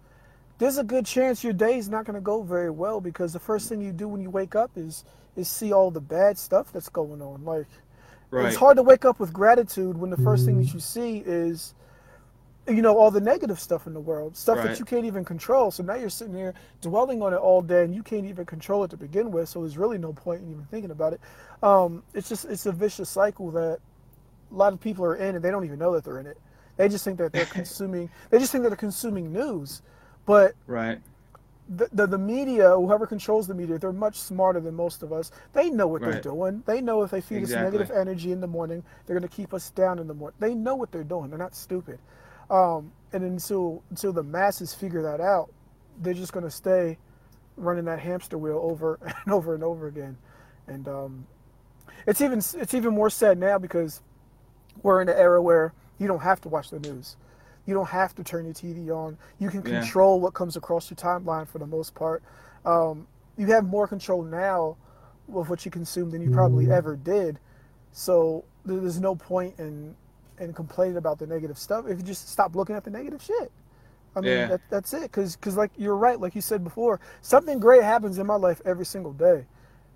[0.58, 3.68] there's a good chance your day's not going to go very well because the first
[3.70, 5.04] thing you do when you wake up is
[5.36, 7.44] is see all the bad stuff that's going on.
[7.44, 7.68] Like
[8.32, 8.46] right.
[8.48, 11.74] it's hard to wake up with gratitude when the first thing that you see is
[12.68, 14.70] you know all the negative stuff in the world stuff Right.
[14.70, 15.72] that you can't even control.
[15.72, 18.84] So now you're sitting here dwelling on it all day and you can't even control
[18.84, 19.50] it to begin with.
[19.50, 21.22] So there's really no point in even thinking about it.
[21.62, 23.80] Um, it's just it's a vicious cycle that
[24.52, 26.38] a lot of people are in and they don't even know that they're in it.
[26.78, 29.82] They just think that they're consuming they just think that they're consuming news.
[30.26, 31.00] But right
[31.70, 35.32] the, the, the media, whoever controls the media, they're much smarter than most of us.
[35.54, 36.64] They know what they're doing.
[36.66, 37.68] They know if they feed Exactly.
[37.68, 40.36] us negative energy in the morning, they're going to keep us down in the morning.
[40.40, 41.30] They know what they're doing.
[41.30, 42.00] They're not stupid.
[42.50, 45.52] Um, and until until the masses figure that out,
[46.02, 46.98] they're just going to stay
[47.58, 50.18] running that hamster wheel over and over and over again.
[50.68, 51.28] And um,
[52.08, 54.02] it's even it's even more sad now because
[54.84, 57.18] we're in an era where you don't have to watch the news.
[57.66, 59.18] You don't have to turn your TV on.
[59.40, 59.80] You can Yeah.
[59.80, 62.22] control what comes across your timeline for the most part.
[62.66, 64.78] Um, you have more control now
[65.28, 67.40] with what you consume than you probably ever did.
[67.92, 69.96] So there's no point in
[70.38, 73.52] in complaining about the negative stuff if you just stop looking at the negative shit.
[74.18, 74.48] I mean, Yeah.
[74.48, 75.04] that, that's it.
[75.04, 78.86] Because, like you're right, like you said before, something great happens in my life every
[78.86, 79.46] single day.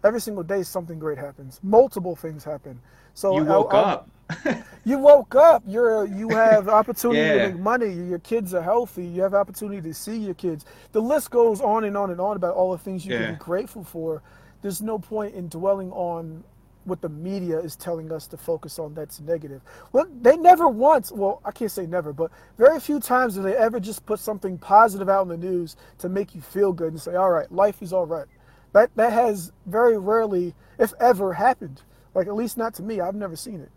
[0.04, 1.60] Every single day, something great happens.
[1.64, 2.80] Multiple things happen.
[3.14, 4.10] So you woke I'll- up
[4.86, 5.64] you woke up.
[5.68, 7.48] You're you have opportunity Yeah.
[7.48, 7.92] to make money.
[7.92, 9.06] Your kids are healthy.
[9.06, 10.66] You have opportunity to see your kids.
[10.92, 13.26] The list goes on and on and on about all the things you Yeah.
[13.26, 14.22] can be grateful for.
[14.62, 16.44] There's no point in dwelling on
[16.86, 19.62] what the media is telling us to focus on that's negative.
[19.92, 23.56] Well, they never once, well, I can't say never, but very few times do they
[23.56, 27.02] ever just put something positive out in the news to make you feel good and
[27.02, 28.26] say, all right, life is all right.
[28.74, 31.82] That, that has very rarely, if ever, happened.
[32.14, 33.00] Like, at least not to me.
[33.00, 33.72] I've never seen it.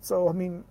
[0.00, 0.64] So, I mean,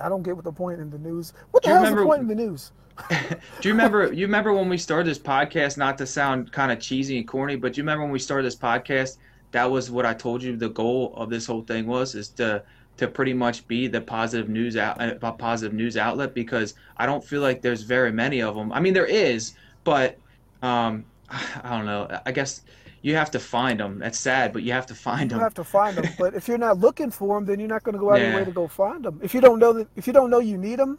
[0.00, 1.32] I don't get what the point in the news.
[1.50, 2.72] What the hell's the point in the news?
[3.08, 4.12] Do you remember?
[4.12, 5.76] You remember when we started this podcast?
[5.76, 8.46] Not to sound kind of cheesy and corny, but do you remember when we started
[8.46, 9.18] this podcast?
[9.50, 10.56] That was what I told you.
[10.56, 12.62] The goal of this whole thing was is to
[12.96, 17.24] to pretty much be the positive news out a positive news outlet because I don't
[17.24, 18.72] feel like there's very many of them.
[18.72, 20.16] I mean, there is, but
[20.62, 22.20] um, I don't know.
[22.24, 22.62] I guess
[23.04, 23.98] you have to find them.
[23.98, 25.38] That's sad, but you have to find them.
[25.38, 26.06] You have to find them.
[26.18, 28.26] But if you're not looking for them, then you're not going to go out of
[28.28, 29.20] your way to go find them.
[29.22, 30.98] If you don't know that, if you don't know you need them,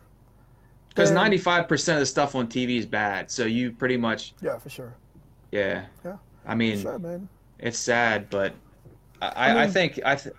[0.89, 4.35] Because ninety five percent of the stuff on TV is bad, so you pretty much
[4.39, 4.93] Yeah, for sure.
[5.51, 5.85] yeah.
[6.05, 6.17] Yeah.
[6.45, 7.21] I mean, Sure,
[7.57, 8.53] it's sad, but
[9.19, 10.35] I, I, I I think I, th-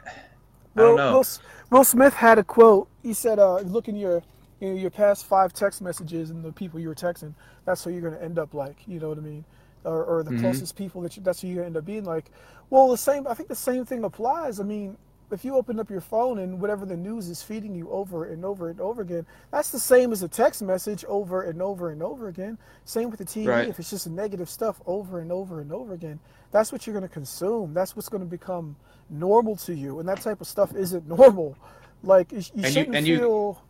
[0.76, 1.12] I Will, know.
[1.14, 1.24] Will,
[1.70, 2.88] Will Smith had a quote.
[3.02, 4.22] He said, uh, "Look in your
[4.60, 7.34] you know, your past five text messages and the people you were texting.
[7.64, 8.76] That's who you're going to end up like.
[8.86, 9.44] You know what I mean?
[9.86, 10.40] Or, or the Mhm.
[10.40, 12.30] closest people that you, that's who to end up being like.
[12.70, 13.26] Well, the same.
[13.28, 14.58] I think the same thing applies.
[14.58, 14.96] I mean,
[15.30, 18.44] if you open up your phone and whatever the news is feeding you over and
[18.44, 22.02] over and over again, that's the same as a text message over and over and
[22.02, 22.58] over again.
[22.84, 23.46] Same with the TV.
[23.48, 23.68] Right.
[23.68, 26.18] If it's just negative stuff over and over and over again,
[26.50, 27.72] that's what you're going to consume.
[27.72, 28.74] That's what's going to become
[29.08, 31.56] normal to you, and that type of stuff isn't normal.
[32.02, 33.62] Like you, you shouldn't you- feel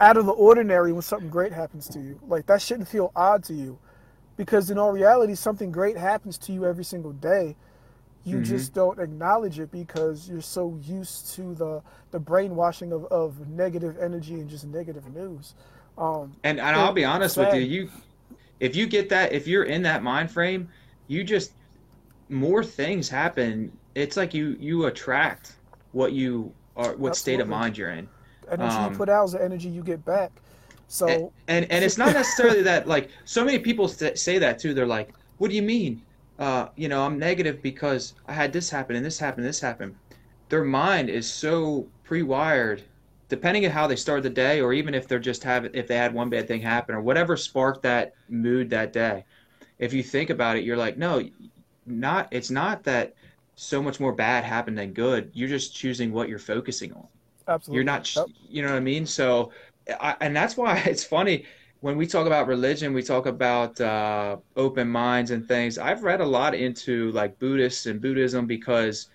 [0.00, 2.18] out of the ordinary when something great happens to you.
[2.26, 3.78] Like that shouldn't feel odd to you,
[4.42, 7.56] because in all reality, something great happens to you every single day.
[8.24, 8.42] You Mhm.
[8.42, 13.96] just don't acknowledge it because you're so used to the the brainwashing of, of negative
[14.00, 15.54] energy and just negative news.
[15.98, 17.90] Um, And, and I'll be honest with you, you
[18.60, 20.70] if you get that, if you're in that mind frame,
[21.08, 21.52] you just
[22.30, 23.78] more things happen.
[23.94, 25.58] It's like you you attract
[25.92, 28.10] what you are, what state of mind you're in.
[28.50, 30.41] energy Um, you put out is the energy you get back.
[30.88, 34.74] So and, and and it's not necessarily that like so many people say that too.
[34.74, 36.02] They're like what do you mean?
[36.38, 39.60] Uh you know i'm negative because i had this happen and this happened and this
[39.60, 39.94] happened
[40.48, 42.82] their mind is so pre-wired
[43.28, 45.96] depending on how they start the day or even if they're just have if they
[45.96, 49.24] had one bad thing happen or whatever sparked that mood that day.
[49.78, 51.22] If you think about it you're like no
[51.86, 53.14] not it's not that
[53.54, 55.30] so much more bad happened than good.
[55.34, 57.06] You're just choosing what you're focusing on.
[57.48, 58.26] Absolutely, you're not, Yep.
[58.48, 59.06] you know what I mean?
[59.06, 59.52] So,
[59.88, 61.46] I, and that's why it's funny
[61.80, 65.78] when we talk about religion, we talk about uh, open minds and things.
[65.78, 69.08] I've read a lot into like Buddhists and Buddhism because,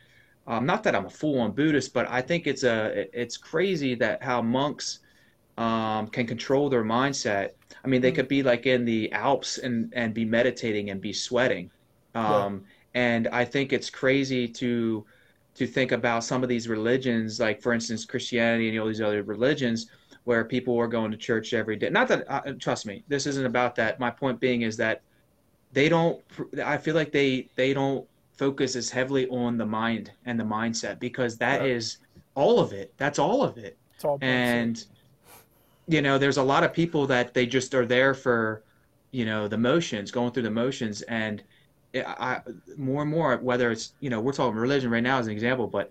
[0.48, 3.96] um, not that I'm a full on Buddhist, but I think it's a, it's crazy
[3.96, 5.00] that how monks
[5.58, 7.52] um, can control their mindset.
[7.84, 8.16] I mean, they Mm.
[8.16, 11.72] could be like in the Alps and, and be meditating and be sweating.
[12.16, 15.06] Um, And I think it's crazy to
[15.56, 19.24] to think about some of these religions, like for instance Christianity and all these other
[19.24, 19.90] religions,
[20.28, 21.90] where people were going to church every day.
[21.90, 24.00] Not that, uh, trust me, this isn't about that.
[24.00, 25.04] My point being is that
[25.72, 26.24] they don't.
[26.64, 31.00] I feel like they they don't focus as heavily on the mind and the mindset
[31.00, 31.68] because that Yeah.
[31.68, 32.00] is
[32.36, 32.94] all of it.
[32.98, 34.84] That's all of it It's all and
[35.88, 38.64] you know there's a lot of people that they just are there for
[39.12, 41.44] you know the motions going through the motions and
[41.96, 42.42] I, I
[42.78, 45.68] more and more whether it's you know we're talking religion right now as an example
[45.68, 45.90] but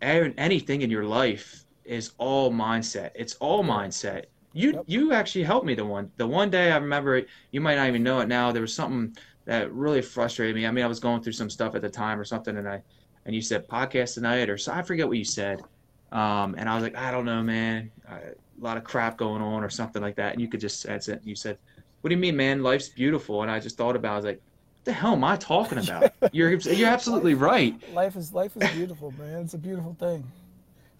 [0.00, 4.84] anything in your life is all mindset it's all mindset you Yep.
[4.86, 7.88] you actually helped me the one the one day i remember it, you might not
[7.88, 11.00] even know it now there was something that really frustrated me i mean i was
[11.00, 12.80] going through some stuff at the time or something and i
[13.26, 15.60] and you said podcast tonight or so i forget what you said
[16.10, 17.90] um, and I was like, I don't know, man.
[18.10, 20.32] Uh, a lot of crap going on or something like that.
[20.32, 21.20] And you could just that's it.
[21.22, 21.58] You said,
[22.00, 22.62] What do you mean, man?
[22.62, 23.42] Life's beautiful.
[23.42, 24.08] And I just thought about.
[24.08, 24.12] it.
[24.12, 24.40] I was like,
[24.76, 26.12] What the hell am I talking about?
[26.32, 27.74] You're you're absolutely right.
[27.92, 29.40] life is life is beautiful, man.
[29.42, 30.24] It's a beautiful thing.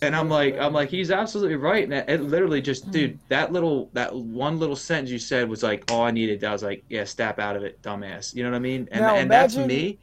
[0.01, 1.83] And I'm like, I'm like, he's absolutely right.
[1.85, 5.63] And it, it literally just, dude, that little, that one little sentence you said was
[5.65, 6.45] like all I needed.
[6.45, 8.33] I was like, yeah, step out of it, dumbass.
[8.35, 8.89] You know what I mean?
[8.93, 9.99] And Now and that's imagine- me.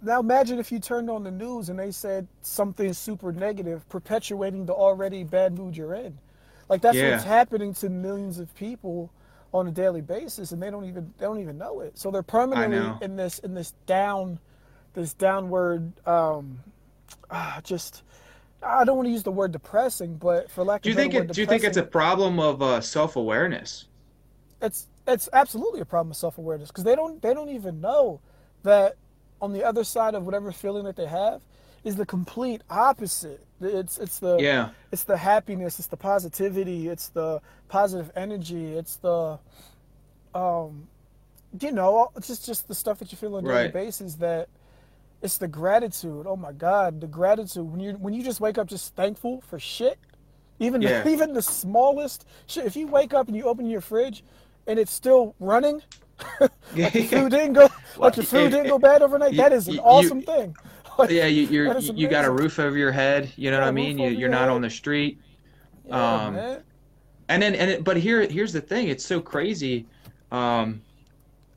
[0.00, 4.64] Now imagine if you turned on the news and they said something super negative, perpetuating
[4.66, 6.16] the already bad mood you're in.
[6.68, 7.12] Like that's Yeah.
[7.12, 9.10] what's happening to millions of people
[9.52, 11.98] on a daily basis, and they don't even they don't even know it.
[11.98, 14.38] So they're permanently in this in this down,
[14.94, 16.58] this downward, um,
[17.30, 18.02] ah, just.
[18.62, 21.02] I don't want to use the word depressing, but for lack Do you of a
[21.02, 21.18] think it?
[21.18, 23.86] word, Do you think it's a problem of uh, self awareness?
[24.60, 28.20] it's it's absolutely a problem of self awareness because they don't they don't even know
[28.64, 28.96] that
[29.40, 31.42] on the other side of whatever feeling that they have
[31.84, 33.46] is the complete opposite.
[33.60, 34.70] It's it's the Yeah.
[34.90, 39.38] it's the happiness, it's the positivity, it's the positive energy, it's the
[40.34, 40.88] um
[41.60, 43.72] you know it's just just the stuff that you feel on a daily Right.
[43.72, 44.48] basis that
[45.22, 46.26] it's the gratitude.
[46.26, 49.58] Oh my God, the gratitude when you when you just wake up just thankful for
[49.58, 49.98] shit.
[50.60, 51.02] Even Yeah.
[51.02, 52.64] the, even the smallest shit.
[52.66, 54.24] If you wake up and you open your fridge
[54.66, 55.82] and it's still running,
[56.40, 59.32] like your food didn't go like your food didn't go bad overnight.
[59.32, 60.56] you- That is an you- awesome thing.
[60.98, 63.30] Like, yeah, you, you're you got a roof over your head.
[63.36, 63.98] You know what I mean?
[63.98, 64.48] You you're not head.
[64.50, 65.20] on the street.
[65.86, 66.62] yeah, um, man.
[67.28, 68.88] And then and it, but here here's the thing.
[68.88, 69.86] It's so crazy.
[70.32, 70.82] Um,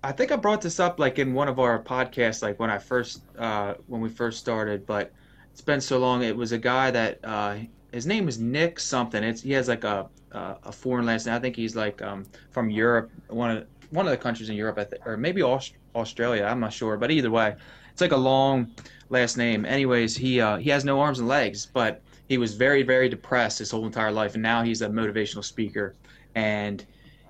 [0.04, 2.80] I think I brought this up like in one of our podcasts, like when I
[2.80, 4.86] first uh, when we first started.
[4.86, 5.12] But
[5.52, 6.24] it's been so long.
[6.24, 7.58] It was a guy that uh,
[7.92, 9.24] his name is Nick something.
[9.24, 11.36] It's he has like a a, foreign last name.
[11.36, 14.80] I think he's like um, from Europe, one of one of the countries in Europe,
[15.06, 16.46] or maybe Aust- Australia.
[16.46, 17.56] I'm not sure, but either way,
[17.92, 18.72] it's like a long
[19.10, 19.66] last name.
[19.66, 23.60] Anyways, he uh, he has no arms and legs, but he was very very depressed
[23.60, 25.94] his whole entire life, and now he's a motivational speaker,
[26.34, 26.86] and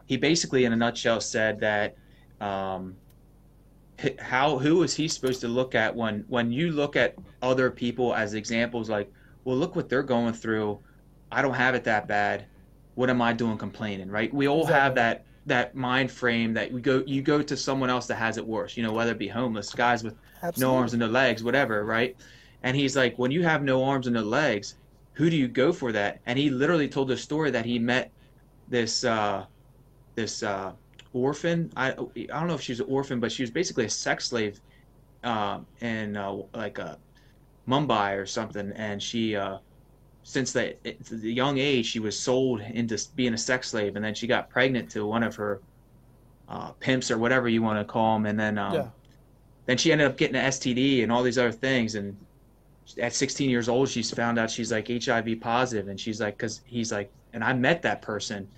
[0.05, 1.95] he basically, in a nutshell, said that
[2.41, 2.95] um,
[4.19, 8.13] how who is he supposed to look at when when you look at other people
[8.15, 8.89] as examples?
[8.89, 9.11] Like,
[9.43, 10.79] well, look what they're going through.
[11.31, 12.45] I don't have it that bad.
[12.95, 14.09] What am I doing complaining?
[14.09, 14.33] Right?
[14.33, 14.79] We all Exactly.
[14.81, 18.37] have that that mind frame that we go you go to someone else that has
[18.37, 18.75] it worse.
[18.75, 20.61] You know, whether it be homeless guys with Absolutely.
[20.61, 22.15] no arms and no legs, whatever, right?
[22.63, 24.75] And he's like, when you have no arms and no legs,
[25.13, 26.19] who do you go for that?
[26.25, 28.11] And he literally told the story that he met
[28.67, 29.45] this uh,
[30.15, 30.73] this uh,
[31.13, 31.71] orphan.
[31.75, 31.95] I I
[32.39, 34.59] don't know if she was an orphan, but she was basically a sex slave
[35.23, 36.97] um, in uh, like uh,
[37.69, 38.71] Mumbai or something.
[38.75, 39.59] And she, uh,
[40.23, 44.15] since the, the young age, she was sold into being a sex slave, and then
[44.15, 45.63] she got pregnant to one of her
[46.47, 48.91] uh, pimps or whatever you want to call them, and then um, Yeah.
[49.67, 51.95] then she ended up getting an STD and all these other things.
[51.95, 52.17] And
[52.99, 56.61] at 16 years old, she's found out she's like HIV positive, and she's like, because
[56.65, 58.51] he's like, and I met that person,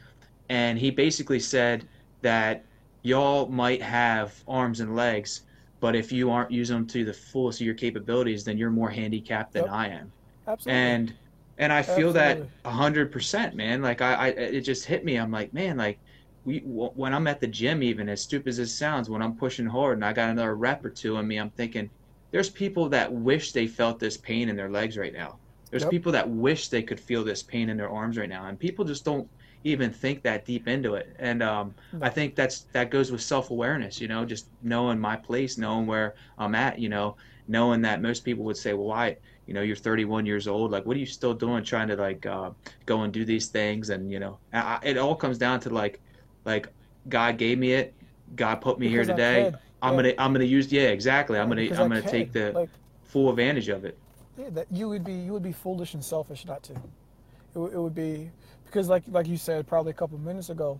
[0.49, 1.87] and he basically said
[2.23, 2.65] that
[3.03, 5.41] y'all might have arms and legs,
[5.81, 8.89] but if you aren't using them to the fullest of your capabilities, then you're more
[8.89, 9.69] handicapped than Yep.
[9.69, 10.13] I am.
[10.47, 10.97] Absolutely.
[10.97, 11.17] And
[11.57, 12.51] and I feel that Absolutely.
[12.65, 13.81] a hundred percent, man.
[13.81, 15.17] Like I, I, it just hit me.
[15.17, 15.99] I'm like, man, like
[16.43, 19.37] we w- when I'm at the gym, even as stupid as it sounds, when I'm
[19.37, 21.91] pushing hard and I got another rep or two on me, I'm thinking,
[22.31, 25.39] there's people that wish they felt this pain in their legs right now.
[25.71, 25.85] There's Yep.
[25.85, 28.85] people that wish they could feel this pain in their arms right now, and people
[28.85, 29.29] just don't
[29.63, 31.15] even think that deep into it.
[31.19, 33.99] And um, I think that's that goes with self awareness.
[34.01, 36.79] You know, just knowing my place, knowing where I'm at.
[36.79, 37.15] You know,
[37.47, 39.17] knowing that most people would say, well, why?
[39.45, 40.71] You know, you're 31 years old.
[40.71, 42.51] Like, what are you still doing, trying to like uh,
[42.85, 43.89] go and do these things?
[43.89, 46.01] And you know, I, it all comes down to like,
[46.45, 46.67] like
[47.07, 47.95] God gave me it.
[48.35, 49.53] God put me Because here today.
[49.81, 49.95] I'm Yeah.
[49.95, 51.37] gonna I'm gonna use yeah exactly.
[51.39, 52.69] I'm gonna I'm I gonna take the like
[53.03, 53.99] full advantage of it.
[54.37, 56.73] yeah, that you would be you would be foolish and selfish not to.
[56.73, 58.31] It, it would be
[58.73, 60.79] because like like you said probably a couple minutes ago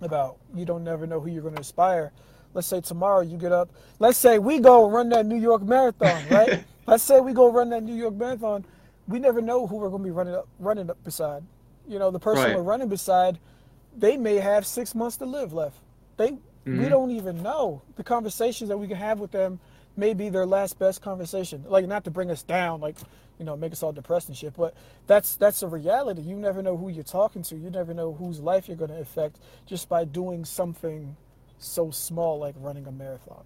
[0.00, 2.12] about you don't never know who you're going to inspire.
[2.54, 3.70] Let's say tomorrow you get up.
[4.00, 6.64] Let's say we go run that New York Marathon, right?
[6.86, 8.64] let's say we go run that New York Marathon.
[9.06, 11.44] We never know who we're going to be running up running up beside.
[11.86, 12.56] You know, the person Right.
[12.56, 13.38] we're running beside,
[13.96, 15.76] they may have six months to live left.
[16.16, 16.32] They
[16.66, 16.90] we Mhm.
[16.90, 19.60] don't even know the conversations that we can have with them
[19.96, 21.64] may be their last best conversation.
[21.68, 22.96] Like not to bring us down, like
[23.38, 24.54] you know, make us all depressed and shit.
[24.56, 24.74] But
[25.06, 26.22] that's that's a reality.
[26.22, 27.56] You never know who you're talking to.
[27.56, 31.16] You never know whose life you're going to affect just by doing something
[31.58, 33.44] so small like running a marathon,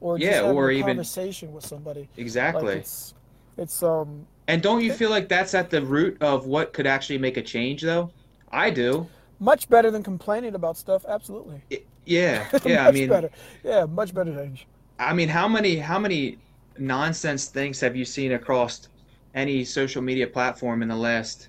[0.00, 2.08] or just Yeah, having or a even- conversation with somebody.
[2.16, 2.64] Exactly.
[2.64, 3.14] Like it's
[3.58, 7.18] it's um and don't you feel like that's at the root of what could actually
[7.18, 8.10] make a change, though?
[8.50, 9.06] I do.
[9.38, 11.04] much better than complaining about stuff.
[11.08, 11.62] Absolutely.
[11.72, 12.82] I- Yeah, yeah.
[12.82, 13.30] I much mean, better.
[13.64, 14.58] Yeah, much better than.
[14.98, 16.38] I mean, how many how many
[16.78, 18.88] nonsense things have you seen across
[19.34, 21.48] any social media platform in the last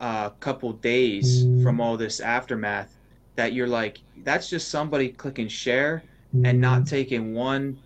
[0.00, 2.98] uh, couple days from all this aftermath
[3.36, 6.06] that you're like, that's just somebody clicking share
[6.46, 7.78] and not taking one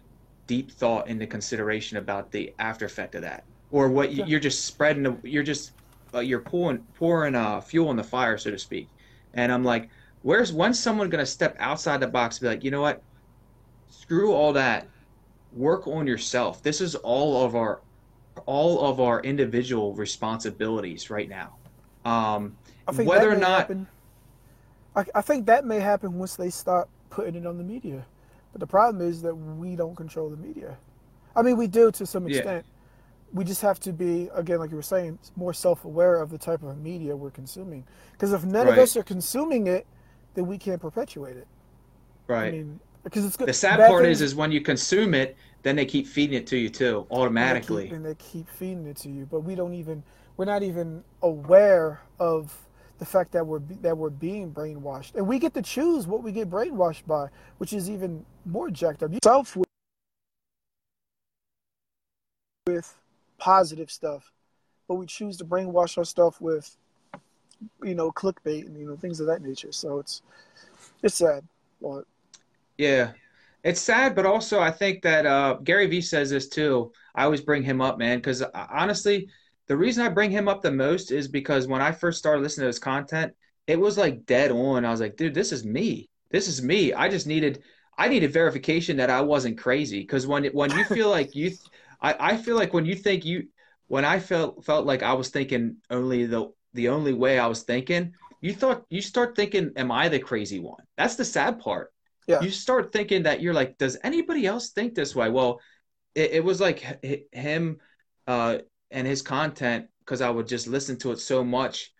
[0.46, 5.02] deep thought into consideration about the after effect of that, or what you're just spreading.
[5.02, 5.72] the- You're just
[6.14, 8.88] uh, you're pouring pouring uh, fuel on the fire, so to speak.
[9.34, 9.90] And I'm like,
[10.22, 13.02] where's when's someone gonna step outside the box and be like, you know what?
[13.88, 14.88] Screw all that.
[15.50, 16.62] Work on yourself.
[16.62, 17.82] This is all of our
[18.46, 21.56] all of our individual responsibilities right now.
[22.04, 22.56] Um,
[22.86, 23.86] I think whether that or may not happen,
[24.94, 28.06] I, I think that may happen once they start putting it on the media.
[28.52, 30.76] But the problem is that we don't control the media.
[31.34, 32.38] I mean, we do to some Yeah.
[32.38, 32.64] extent.
[33.32, 36.62] We just have to be, again, like you were saying, more self-aware of the type
[36.62, 37.84] of media we're consuming.
[38.12, 39.86] Because if none of us are consuming it,
[40.34, 41.46] then we can't perpetuate it.
[42.28, 42.48] right.
[42.48, 43.46] I mean, because it's good.
[43.48, 46.46] the sad part things- is, is when you consume it, then they keep feeding it
[46.46, 47.90] to you too, and they keep- automatically.
[47.90, 50.00] and they keep feeding it to you but we don't even
[50.36, 52.56] we're not even aware of
[52.98, 56.30] the fact that we're that we're being brainwashed and we get to choose what we
[56.30, 57.26] get brainwashed by
[57.58, 59.66] which is even more jacked up yourself with,
[62.68, 62.94] with
[63.38, 64.32] positive stuff
[64.86, 66.76] but we choose to brainwash our stuff with
[67.82, 70.22] you know clickbait and you know things of that nature so it's
[71.02, 71.42] it's sad
[71.82, 72.04] but
[72.78, 73.12] Yeah.
[73.66, 76.92] It's sad, but also I think that uh, Gary Vee says this too.
[77.16, 79.28] I always bring him up, man, because honestly,
[79.66, 82.62] the reason I bring him up the most is because when I first started listening
[82.62, 83.32] to his content,
[83.66, 84.84] it was like dead on.
[84.84, 86.08] I was like, dude, this is me.
[86.30, 86.92] This is me.
[86.92, 87.64] I just needed,
[87.98, 89.98] I needed verification that I wasn't crazy.
[89.98, 91.50] Because when when you feel like you,
[92.00, 93.48] I, I feel like when you think you,
[93.88, 97.64] when I felt felt like I was thinking only the the only way I was
[97.64, 100.84] thinking, you thought you start thinking, am I the crazy one?
[100.96, 101.90] That's the sad part
[102.26, 102.42] Yeah.
[102.42, 105.28] you start thinking that you're like, does anybody else think this way?
[105.30, 105.60] Well,
[106.14, 107.78] it, it was like h- him
[108.26, 108.58] uh,
[108.90, 111.92] and his content because I would just listen to it so much.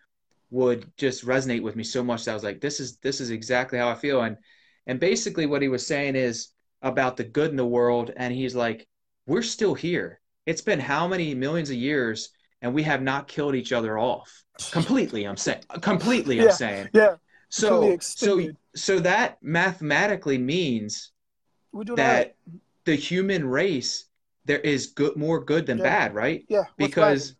[0.50, 3.30] would just resonate with me so much that I was like, this is this is
[3.30, 4.22] exactly how I feel.
[4.22, 4.36] And
[4.86, 6.48] and basically what he was saying is
[6.82, 8.86] about the good in the world, and he's like,
[9.26, 10.20] we're still here.
[10.46, 12.30] It's been how many millions of years,
[12.62, 15.24] and we have not killed each other off completely.
[15.24, 16.40] I'm saying completely.
[16.40, 17.16] I'm Yeah, saying Yeah,
[17.48, 21.12] so so so that mathematically means
[21.72, 22.34] we're doing all right.
[22.52, 24.06] that the human race
[24.44, 25.84] there is good more good than Yeah.
[25.84, 26.44] bad, right?
[26.48, 27.34] Yeah, Because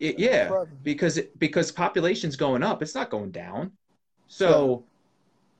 [0.00, 3.72] it, yeah, because it, because population's going up, it's not going down.
[4.26, 4.84] So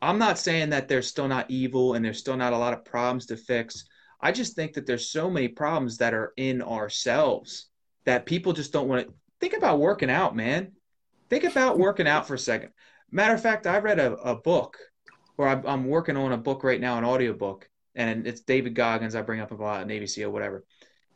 [0.03, 2.85] I'm not saying that there's still not evil and there's still not a lot of
[2.85, 3.85] problems to fix.
[4.21, 7.67] I just think that there's so many problems that are in ourselves
[8.05, 10.73] that people just don't want to think about working out, man.
[11.31, 12.71] Think about working out for a second.
[13.15, 14.77] Matter of fact, I read a, a book,
[15.39, 19.15] or I'm, I'm working on a book right now, an audiobook, and it's David Goggins.
[19.15, 20.65] I bring up a lot, Navy SEAL, whatever.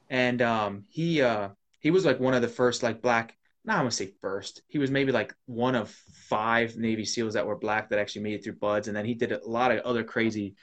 [0.08, 1.48] And um, he uh,
[1.80, 3.36] he was like one of the first like black.
[3.64, 4.62] Not I'm gonna say first.
[4.68, 8.34] He was maybe like one of five Navy SEALs that were black that actually made
[8.34, 10.54] it through BUD/S, and then he did a lot of other crazy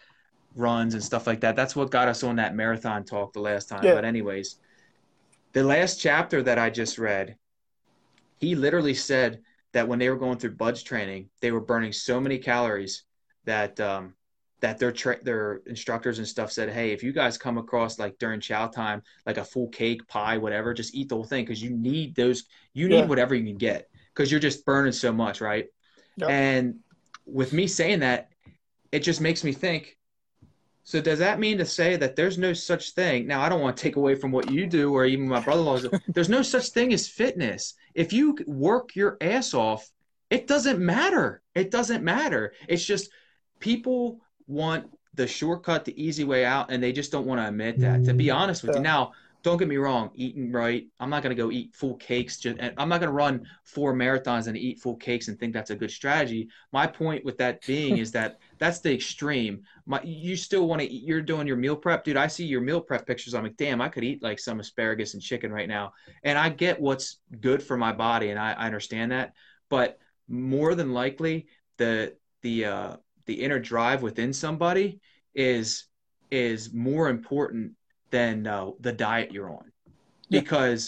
[0.56, 1.58] runs and stuff like that.
[1.58, 3.84] That's what got us on that marathon talk the last time.
[3.84, 3.96] Yeah.
[3.96, 4.56] But anyways,
[5.52, 7.36] the last chapter that I just read,
[8.40, 9.42] he literally said
[9.76, 13.04] that when they were going through BUD/S training, they were burning so many calories
[13.44, 14.14] that um,
[14.62, 18.18] that their tra- their instructors and stuff said, "Hey, if you guys come across like
[18.18, 21.62] during chow time, like a full cake, pie, whatever, just eat the whole thing because
[21.62, 22.46] you need those.
[22.72, 23.06] You need Yeah.
[23.06, 25.68] whatever you can get because you're just burning so much, right?"
[26.16, 26.30] Yep.
[26.30, 26.76] And
[27.26, 28.30] with me saying that,
[28.94, 29.98] it just makes me think.
[30.86, 33.28] So does that mean to say that there's no such thing?
[33.28, 35.88] Now I don't want to take away from what you do or even my brother-in-law's.
[36.08, 37.74] there's no such thing as fitness.
[37.96, 39.90] If you work your ass off,
[40.30, 41.42] it doesn't matter.
[41.56, 42.54] It doesn't matter.
[42.68, 43.10] It's just
[43.60, 47.80] people want the shortcut, the easy way out, and they just don't want to admit
[47.80, 48.04] that.
[48.06, 48.36] To be mm.
[48.36, 49.14] honest with you, now
[49.46, 50.88] don't get me wrong, eating right.
[51.00, 52.40] I'm not gonna go eat full cakes.
[52.40, 55.70] Just, and I'm not gonna run four marathons and eat full cakes and think that's
[55.70, 56.50] a good strategy.
[56.72, 59.62] My point with that being is that that's the extreme.
[59.86, 61.04] My, you still want to eat.
[61.04, 62.18] You're doing your meal prep, dude.
[62.18, 63.36] I see your meal prep pictures.
[63.36, 65.94] I'm like, damn, I could eat like some asparagus and chicken right now.
[66.24, 69.34] And I get what's good for my body, and I, I understand that.
[69.70, 71.46] But more than likely,
[71.78, 72.96] the the uh,
[73.28, 75.00] the inner drive within somebody
[75.36, 75.86] is
[76.32, 77.74] is more important
[78.16, 79.66] than uh, the diet you're on
[80.30, 80.40] Yeah.
[80.40, 80.82] because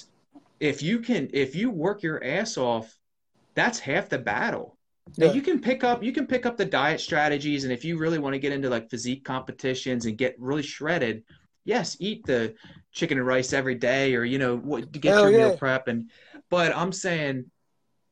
[0.72, 2.88] if you can if you work your ass off
[3.60, 4.68] that's half the battle
[5.18, 5.34] now Yeah.
[5.38, 8.20] you can pick up you can pick up the diet strategies and if you really
[8.24, 11.24] want to get into like physique competitions and get really shredded
[11.66, 12.42] yes eat the
[12.98, 15.48] chicken and rice every day or you know what to get Hell your yeah.
[15.48, 16.10] meal prep and
[16.50, 17.36] but i'm saying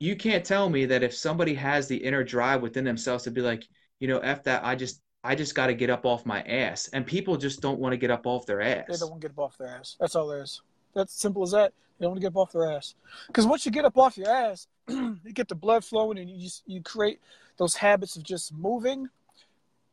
[0.07, 3.41] you can't tell me that if somebody has the inner drive within themselves to be
[3.51, 3.63] like
[4.01, 6.88] you know f that i just i just got to get up off my ass
[6.93, 8.86] and people just don't want to get up off their ass.
[8.88, 9.97] They don't want to get up off their ass.
[9.99, 10.61] That's all there is.
[10.93, 11.73] That's simple as that.
[11.97, 12.95] They don't want to get up off their ass.
[13.28, 16.38] Because once you get up off your ass, you get the blood flowing and you
[16.45, 17.19] just, you create
[17.57, 19.09] those habits of just moving.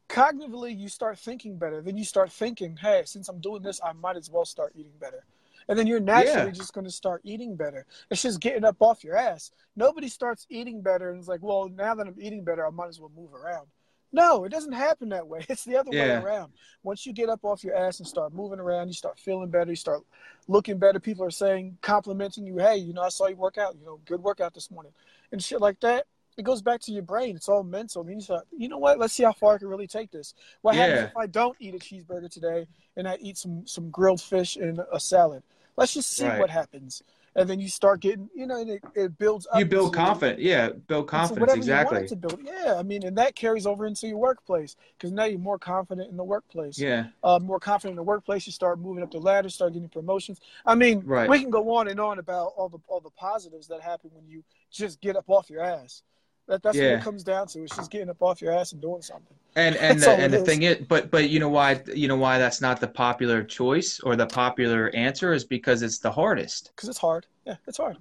[0.08, 1.80] Cognitively, you start thinking better.
[1.80, 4.92] Then you start thinking, hey, since I'm doing this, I might as well start eating
[5.00, 5.24] better.
[5.68, 6.52] And then you're naturally Yeah.
[6.52, 7.86] just going to start eating better.
[8.10, 9.52] It's just getting up off your ass.
[9.76, 12.88] Nobody starts eating better and it's like, well, now that I'm eating better, I might
[12.88, 13.68] as well move around.
[14.12, 15.44] No, it doesn't happen that way.
[15.48, 16.20] It's the other Yeah.
[16.20, 16.52] way around.
[16.82, 19.70] Once you get up off your ass and start moving around, you start feeling better,
[19.70, 20.02] you start
[20.48, 21.00] looking better.
[21.00, 24.00] People are saying, complimenting you, hey, you know, I saw you work out, you know,
[24.04, 24.92] good workout this morning.
[25.30, 26.06] And shit like that.
[26.38, 27.36] It goes back to your brain.
[27.36, 28.02] It's all mental.
[28.04, 28.98] Then you start, you know what?
[28.98, 30.34] Let's see how far I can really take this.
[30.62, 34.20] What happens if I don't eat a cheeseburger today and I eat some some grilled
[34.22, 35.42] fish and a salad?
[35.76, 36.38] Let's just see Right.
[36.38, 37.02] what happens.
[37.34, 39.58] And then you start getting, you know, and it, it builds up.
[39.58, 42.40] you build confidence yeah build confidence exactly You want it to build.
[42.44, 46.10] Yeah, I mean, and that carries over into your workplace because now you're more confident
[46.10, 46.78] in the workplace.
[46.78, 48.46] yeah Uh, more confident in the workplace.
[48.46, 50.40] You start moving up the ladder, start getting promotions.
[50.66, 51.28] I mean, Right.
[51.28, 54.26] we can go on and on about all the all the positives that happen when
[54.28, 56.02] you just get up off your ass.
[56.49, 56.99] That, that's what Yeah.
[56.99, 57.62] it comes down to.
[57.62, 59.36] It's just getting up off your ass and doing something.
[59.57, 60.45] and and the, and the is.
[60.45, 64.01] thing is but but you know why you know why that's not the popular choice
[64.01, 67.26] or the popular answer is because it's the hardest Because it's hard.
[67.47, 67.97] Yeah, it's hard.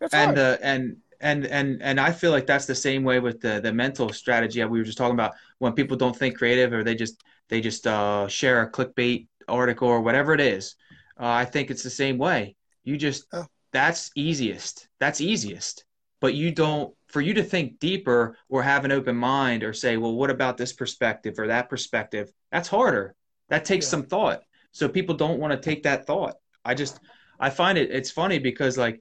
[0.00, 0.38] It's and hard.
[0.38, 3.72] uh, and and and and I feel like that's the same way with the the
[3.72, 6.94] mental strategy that we were just talking about when people don't think creative or they
[6.94, 10.74] just they just uh, share a clickbait article or whatever it is.
[11.20, 12.54] Uh, I think it's the same way.
[12.84, 13.46] You just Oh.
[13.72, 14.88] that's easiest.
[15.00, 15.84] That's easiest.
[16.20, 19.96] But you don't for you to think deeper or have an open mind or say,
[19.96, 22.30] well, what about this perspective or that perspective?
[22.52, 23.14] That's harder.
[23.48, 23.90] That takes Yeah.
[23.90, 24.42] some thought.
[24.72, 26.36] So people don't want to take that thought.
[26.64, 27.00] I just
[27.40, 29.00] I find it it's funny because like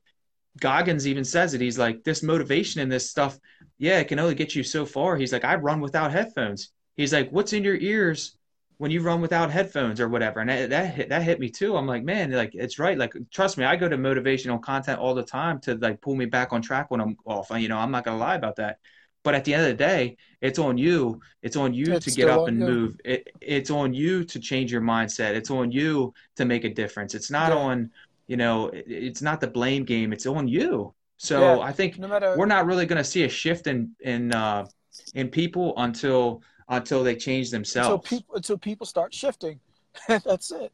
[0.60, 1.62] Goggins even says it.
[1.62, 3.40] He's like, this motivation and this stuff,
[3.78, 5.18] yeah, it can only get you so far.
[5.18, 6.72] He's like, I run without headphones.
[6.96, 8.37] He's like, what's in your ears
[8.78, 11.76] when you run without headphones or whatever, and that that hit, that hit me too.
[11.76, 12.98] I'm like, man, like it's right.
[12.98, 16.26] Like trust me, I go to motivational content all the time to like pull me
[16.26, 17.50] back on track when I'm off.
[17.52, 18.78] You know, I'm not gonna lie about that.
[19.24, 21.20] But at the end of the day, it's on you.
[21.42, 22.66] It's on you It's to get up and you.
[22.66, 22.96] move.
[23.04, 25.34] It, it's on you to change your mindset.
[25.36, 27.14] It's on you to make a difference.
[27.14, 27.58] It's not Yeah.
[27.58, 27.92] on,
[28.28, 30.14] you know, it- it's not the blame game.
[30.14, 30.94] It's on you.
[31.18, 31.60] So Yeah.
[31.60, 34.66] I think No matter we're not really going to see a shift in in uh,
[35.14, 38.10] in people until until they change until themselves.
[38.10, 39.60] people until people start shifting.
[40.08, 40.72] That's it.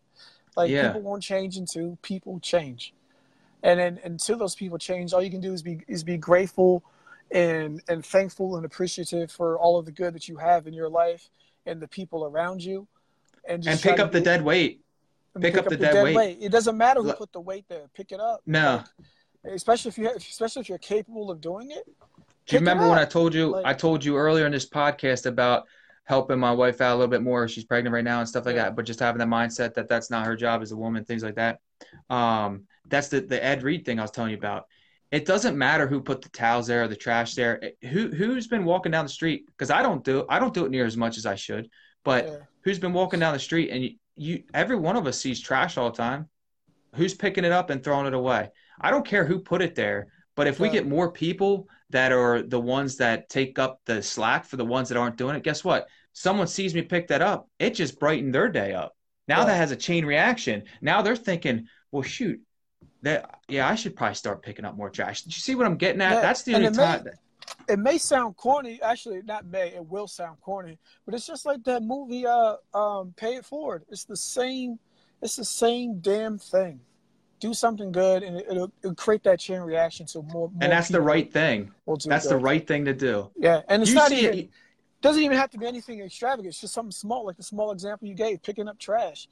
[0.55, 0.87] Like Yeah.
[0.87, 2.93] people won't change until people change,
[3.63, 6.83] and then until those people change, all you can do is be is be grateful
[7.31, 10.89] and and thankful and appreciative for all of the good that you have in your
[10.89, 11.29] life
[11.65, 12.87] and the people around you,
[13.47, 14.81] and just and pick up the dead weight.
[15.33, 16.37] and pick up the dead weight.
[16.41, 17.87] It doesn't matter who put the weight there.
[17.95, 18.41] Pick it up.
[18.45, 18.83] No.
[19.43, 21.85] Like, especially if you have, especially if you're capable of doing it.
[21.85, 22.99] Do you pick remember when.
[22.99, 25.65] I told you Like- I told you earlier in this podcast about
[26.05, 27.47] helping my wife out a little bit more?
[27.47, 28.63] She's pregnant right now and stuff like Yeah.
[28.65, 31.23] that, but just having the mindset that that's not her job as a woman, things
[31.23, 31.59] like that.
[32.09, 34.65] Um, that's the the Ed Reed thing I was telling you about.
[35.11, 37.71] It doesn't matter who put the towels there or the trash there.
[37.91, 39.45] Who who's been walking down the street?
[39.47, 41.69] Because I don't do I don't do it near as much as I should.
[42.03, 42.37] But Yeah.
[42.63, 45.77] who's been walking down the street and you, you every one of us sees trash
[45.77, 46.29] all the time.
[46.95, 48.49] Who's picking it up and throwing it away?
[48.81, 52.41] I don't care who put it there, but if we get more people that are
[52.41, 55.63] the ones that take up the slack for the ones that aren't doing it, guess
[55.63, 55.87] what?
[56.11, 58.95] Someone sees me pick that up, it just brightened their day up.
[59.27, 59.45] Now Yeah.
[59.45, 60.63] that has a chain reaction.
[60.81, 62.39] Now they're thinking, well, shoot,
[63.03, 65.21] that yeah, I should probably start picking up more trash.
[65.23, 66.13] Did you see what I'm getting at?
[66.13, 67.05] Yeah, That's the only it may- time.
[67.67, 71.61] it may sound corny actually not may it will sound corny but it's just like
[71.65, 74.79] that movie uh um pay it forward it's the same
[75.21, 76.79] it's the same damn thing
[77.43, 80.71] do something good and it, it'll, it'll create that chain reaction so more, more and
[80.71, 81.69] that's the right thing.
[82.05, 83.29] That's the right thing to do.
[83.35, 84.49] yeah and it's you not even it,
[85.01, 86.47] doesn't even have to be anything extravagant.
[86.47, 89.27] It's just something small like the small example you gave picking up trash.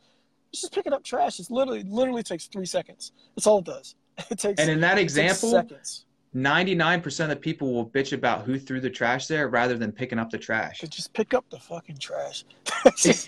[0.52, 1.40] It's just picking up trash.
[1.40, 3.14] It's literally literally takes three seconds.
[3.36, 3.96] That's all it does.
[4.30, 6.06] It takes and in that example, seconds
[6.36, 10.30] 99% of people will bitch about who threw the trash there rather than picking up
[10.30, 10.80] the trash.
[10.80, 12.46] just pick up the fucking trash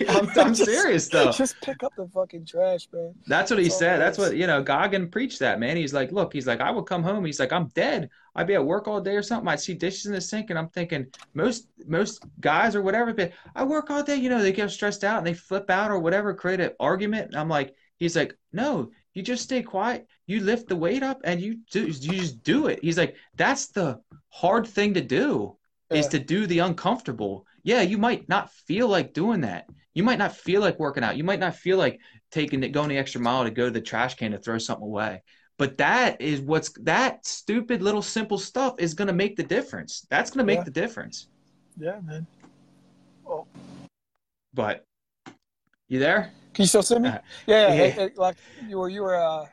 [0.10, 1.32] I'm, I'm Just- serious though.
[1.32, 3.14] Just pick up the fucking trash, man.
[3.28, 3.98] That's what he That's all said.
[4.00, 4.64] That's what you know.
[4.64, 5.78] Goggin preached that man.
[5.78, 7.26] He's like, look, he's like, I would come home.
[7.26, 8.10] He's like, I'm dead.
[8.36, 9.48] I'd be at work all day or something.
[9.48, 13.32] I'd see dishes in the sink, and I'm thinking most most guys or whatever, but
[13.56, 14.16] I work all day.
[14.16, 17.28] You know, they get stressed out and they flip out or whatever, create an argument.
[17.28, 20.08] And I'm like, he's like, no, you just stay quiet.
[20.26, 21.86] You lift the weight up and you do.
[21.88, 22.80] You just do it.
[22.82, 24.00] He's like, that's the
[24.30, 25.58] hard thing to do
[25.90, 27.46] is to do the uncomfortable.
[27.64, 29.70] Yeah, you might not feel like doing that.
[29.94, 31.18] You might not feel like working out.
[31.18, 32.00] You might not feel like
[32.32, 34.86] taking it, going the extra mile to go to the trash can to throw something
[34.88, 35.22] away.
[35.60, 40.08] But that is what's that stupid little simple stuff is going to make the difference.
[40.10, 40.64] That's going to make Yeah.
[40.64, 41.28] the difference.
[41.78, 42.26] Yeah, man.
[44.56, 44.86] But
[45.88, 46.32] you there?
[46.54, 47.10] Can you still see me?
[47.48, 47.84] Yeah, yeah.
[47.84, 48.38] it- it- like
[48.68, 49.16] you were, you were.
[49.16, 49.48] Uh,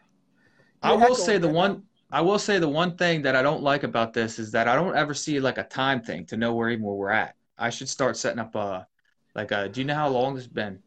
[0.83, 1.83] I will say the one
[2.13, 4.75] I will say the one thing that I don't like about this is that I
[4.75, 7.37] don't ever see like a time thing to know where even where we're at.
[7.57, 8.87] I should start setting up a
[9.35, 10.83] like a do you know how long this has been?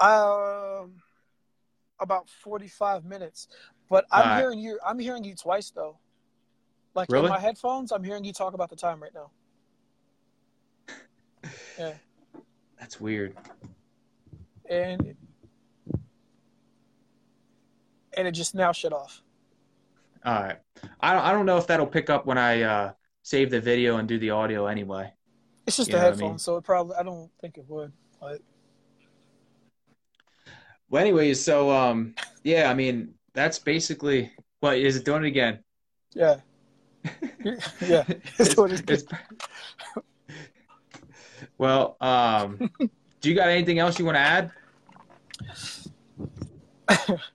[0.00, 1.00] um,
[2.00, 3.48] about forty-five minutes,
[3.88, 4.78] but I'm hearing you.
[4.84, 5.98] I'm hearing you twice though.
[6.94, 7.26] Like Really?
[7.26, 9.30] in my headphones, I'm hearing you talk about the time right now.
[11.78, 11.94] Yeah,
[12.78, 13.36] That's weird.
[14.70, 15.14] and
[18.16, 19.22] and it just now shut off.
[20.24, 20.56] All right.
[21.00, 22.92] I don't, I don't know if that'll pick up when I uh,
[23.22, 25.12] save the video and do the audio anyway.
[25.66, 26.38] It's just You a know what I headphone, mean?
[26.38, 26.96] so it probably.
[26.96, 27.92] I don't think it would.
[28.20, 28.40] But
[30.88, 35.58] Well, anyways, so um, yeah, I mean that's basically what is it doing it again?
[36.14, 36.36] yeah,
[37.80, 38.04] yeah.
[38.08, 39.04] It's- So it is- it's-
[41.58, 42.70] well, um,
[43.20, 44.50] do you got anything else you want to add?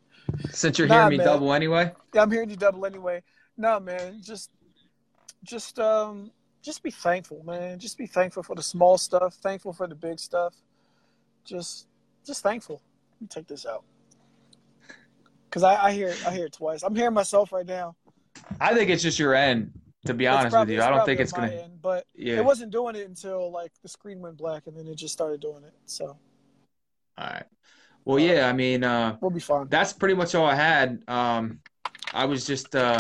[0.52, 1.26] Since you're Nah, hearing me man.
[1.28, 1.92] double anyway.
[2.14, 3.24] Yeah, I'm hearing you double anyway.
[3.58, 4.52] No, man, just,
[5.44, 6.32] just, um,
[6.62, 7.80] just be thankful, man.
[7.80, 9.36] Just be thankful for the small stuff.
[9.36, 10.54] Thankful for the big stuff.
[11.46, 11.88] Just,
[12.26, 12.82] just thankful.
[13.16, 13.84] Let me take this out.
[15.52, 16.84] Cause I, I hear, I hear it twice.
[16.84, 17.96] I'm hearing myself right now.
[18.62, 19.72] I think it's just your end.
[20.06, 21.48] To be honest probably- with you, I don't think it's gonna.
[21.52, 22.38] End, but Yeah.
[22.38, 25.42] it wasn't doing it until like the screen went black, and then it just started
[25.42, 25.74] doing it.
[25.88, 26.06] So
[27.18, 27.44] All right.
[28.10, 28.50] Well, yeah.
[28.50, 29.68] I mean, uh, we'll be fine.
[29.70, 31.04] that's pretty much all I had.
[31.08, 31.60] Um,
[32.12, 33.00] I was just uh,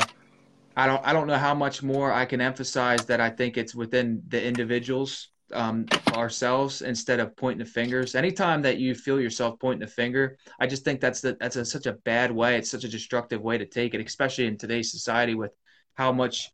[0.77, 3.73] I don't I don't know how much more I can emphasize that I think it's
[3.73, 8.13] within the individuals um, ourselves instead of pointing the fingers.
[8.13, 11.65] Anytime that you feel yourself pointing the finger, I just think that's the, that's a,
[11.65, 12.55] such a bad way.
[12.55, 15.53] It's such a destructive way to take it, especially in today's society with
[15.95, 16.51] how much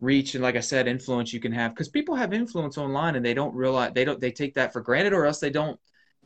[0.00, 3.22] reach and like I said, influence you can have because people have influence online and
[3.22, 5.78] they don't realize they don't they take that for granted or else they don't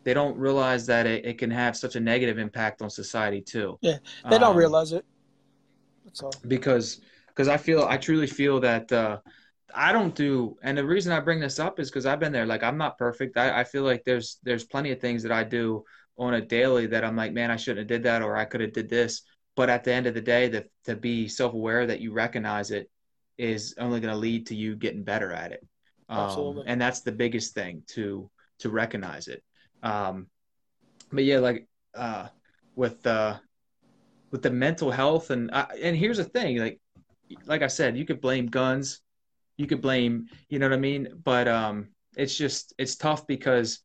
[0.05, 3.79] they don't realize that it, it can have such a negative impact on society too.
[3.81, 3.99] Yeah,
[4.31, 5.05] they don't Um, realize it.
[6.05, 6.33] That's all.
[6.47, 9.19] because because I feel I truly feel that uh,
[9.75, 12.47] I don't do, and the reason I bring this up is because I've been there.
[12.47, 13.37] Like I'm not perfect.
[13.37, 15.85] I, I feel like there's there's plenty of things that I do
[16.17, 18.61] on a daily that I'm like, man, I shouldn't have did that, or I could
[18.61, 19.23] have did this.
[19.57, 22.71] But at the end of the day, that to be self aware that you recognize
[22.71, 22.91] it
[23.37, 25.65] is only going to lead to you getting better at it.
[26.09, 26.65] Um, Absolutely.
[26.67, 28.31] and that's the biggest thing to
[28.61, 29.43] to recognize it.
[29.83, 30.27] Um,
[31.13, 32.29] but yeah, like uh,
[32.75, 33.39] with uh,
[34.31, 36.81] with the mental health and uh, and here's the thing, like
[37.47, 39.01] like I said, you could blame guns,
[39.57, 43.81] you could blame, you know what I mean, but um, it's just it's tough because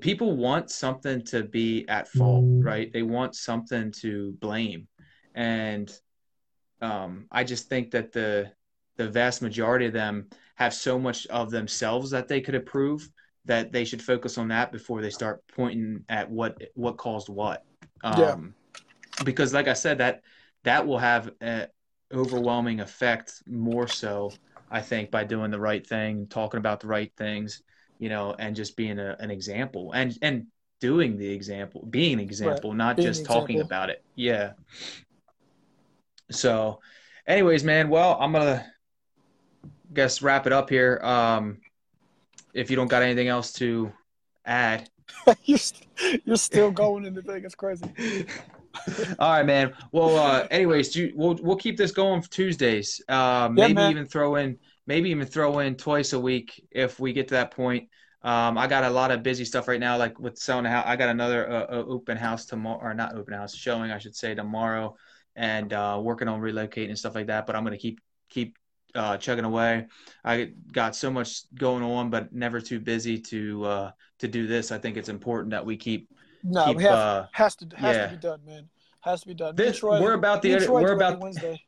[0.00, 2.92] people want something to be at fault, right?
[2.92, 4.88] They want something to blame,
[5.34, 5.92] and
[6.80, 8.50] um, I just think that the
[8.96, 13.08] the vast majority of them have so much of themselves that they could improve
[13.46, 17.64] that they should focus on that before they start pointing at what what caused what.
[18.02, 18.36] Um, Yeah.
[19.24, 20.22] Because, like I said, that
[20.64, 21.68] that will have an
[22.12, 24.32] overwhelming effect more so,
[24.70, 27.62] I think, by doing the right thing, talking about the right things,
[27.98, 30.46] you know, and just being a, an example and and
[30.80, 33.66] doing the example, being an example, not Being just talking example.
[33.76, 34.02] about it.
[34.16, 34.52] Yeah.
[36.30, 36.80] So,
[37.26, 37.88] anyways, man.
[37.88, 38.66] Well, I'm gonna
[39.92, 40.98] guess wrap it up here.
[41.02, 41.58] Um,
[42.54, 43.92] if you don't got anything else to
[44.44, 44.88] add.
[45.44, 47.44] you're, st- you're still going in the thing.
[47.44, 47.84] It's crazy.
[49.18, 49.74] All right, man.
[49.92, 53.00] Well, uh, anyways, do you, we'll we'll keep this going for Tuesdays.
[53.08, 57.28] Uh, maybe even throw in maybe even throw in twice a week if we get
[57.28, 57.88] to that point.
[58.22, 60.84] Um, I got a lot of busy stuff right now, like with selling a house.
[60.86, 64.16] I got another uh, uh, open house tomorrow, or not open house showing, I should
[64.16, 64.96] say, tomorrow,
[65.36, 67.46] and uh, working on relocating and stuff like that.
[67.46, 68.00] But I'm gonna keep
[68.30, 68.56] keep
[68.94, 69.86] uh, chugging away.
[70.24, 73.90] I got so much going on, but never too busy to uh,
[74.20, 74.72] to do this.
[74.72, 76.08] I think it's important that we keep
[76.42, 76.76] No, keep.
[76.78, 78.06] we have uh, has to has yeah.
[78.06, 78.68] to be done, man.
[79.00, 79.54] Has to be done.
[79.56, 81.60] This- Detroit, we're about the- Detroit we're about- Wednesday.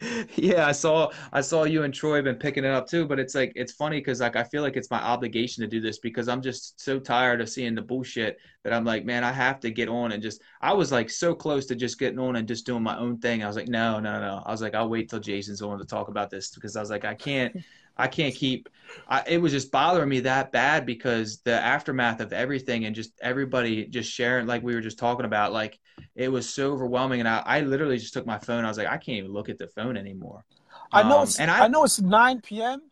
[0.36, 3.34] yeah i saw i saw you and troy been picking it up too but it's
[3.34, 6.26] like it's funny because like i feel like it's my obligation to do this because
[6.28, 9.70] i'm just so tired of seeing the bullshit that i'm like man i have to
[9.70, 12.64] get on and just i was like so close to just getting on and just
[12.64, 13.42] doing my own thing.
[13.42, 14.42] I was like no no no.
[14.46, 16.90] I was like i'll wait till jason's on to talk about this because i was
[16.90, 17.54] like i can't
[17.96, 18.68] i can't keep
[19.06, 23.12] I, it was just bothering me that bad because the aftermath of everything and just
[23.20, 25.78] everybody just sharing like we were just talking about like
[26.14, 28.86] it was so overwhelming and I, I literally just took my phone i was like
[28.88, 30.44] i can't even look at the phone anymore
[30.92, 32.82] I know Um, it's and I, I- know it's 9 p.m.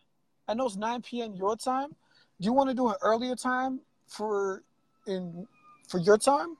[0.47, 1.35] I know it's 9 p.m.
[1.35, 1.91] your time.
[2.41, 4.63] Do you want to do an earlier time for
[5.07, 5.47] in
[5.89, 6.57] for your time?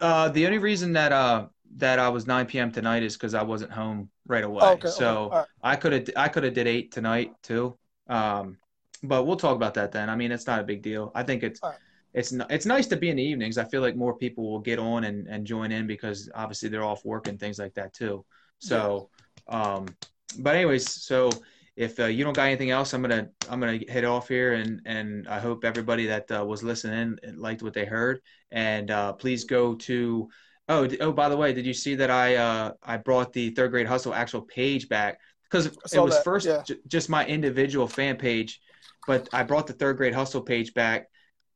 [0.00, 1.46] Uh, the only reason that uh
[1.76, 2.72] that I was 9 p.m.
[2.72, 4.64] tonight is because I wasn't home right away.
[4.64, 5.46] Oh, okay, so okay, right.
[5.62, 7.76] I could have I could have did eight tonight too.
[8.08, 8.56] Um,
[9.02, 10.08] but we'll talk about that then.
[10.08, 11.12] I mean, it's not a big deal.
[11.14, 11.76] I think it's right.
[12.16, 13.58] It's n- it's nice to be in the evenings.
[13.58, 16.82] I feel like more people will get on and, and join in because obviously they're
[16.82, 18.24] off work and things like that too.
[18.58, 19.10] So,
[19.48, 19.86] um,
[20.38, 21.28] but anyways, so
[21.76, 24.80] if uh, you don't got anything else, I'm gonna I'm gonna head off here and
[24.86, 28.22] and I hope everybody that uh, was listening liked what they heard.
[28.50, 30.28] And uh, please go to
[30.70, 33.72] oh oh by the way, did you see that I uh, I brought the third
[33.72, 36.62] grade hustle actual page back because it was that, first yeah.
[36.66, 38.62] j- just my individual fan page,
[39.06, 41.08] but I brought the third grade hustle page back.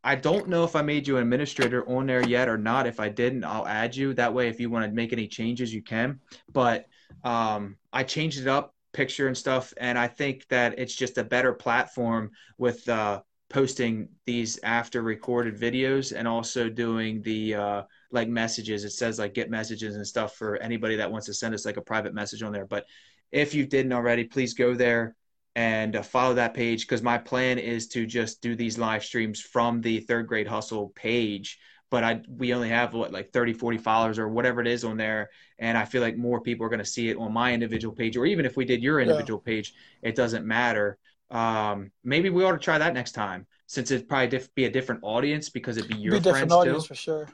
[0.03, 2.87] I don't know if I made you an administrator on there yet or not.
[2.87, 4.15] If I didn't, I'll add you.
[4.15, 6.21] That way, if you want to make any changes, you can.
[6.53, 6.87] But
[7.23, 11.25] um, I changed it up, picture and stuff, and I think that it's just a
[11.25, 13.21] better platform with uh,
[13.51, 18.85] posting these after recorded videos and also doing the uh, like messages.
[18.85, 21.77] It says like get messages and stuff for anybody that wants to send us like
[21.77, 22.67] a private message on there.
[22.67, 22.87] But
[23.33, 25.15] if you didn't already, please go there
[25.57, 29.41] and uh, follow that page because my plan is to just do these live streams
[29.41, 31.59] from the third grade hustle page.
[31.91, 34.97] But i we only have what like 30 40 followers or whatever it is on
[34.97, 35.29] there
[35.59, 38.17] and i feel like more people are going to see it on my individual page
[38.17, 39.07] or even if we did your Yeah.
[39.07, 40.99] individual page it doesn't matter.
[41.33, 44.71] Um, maybe we ought to try that next time since it'd probably diff- be a
[44.71, 47.29] different audience because it'd be your Be friends audience too for sure.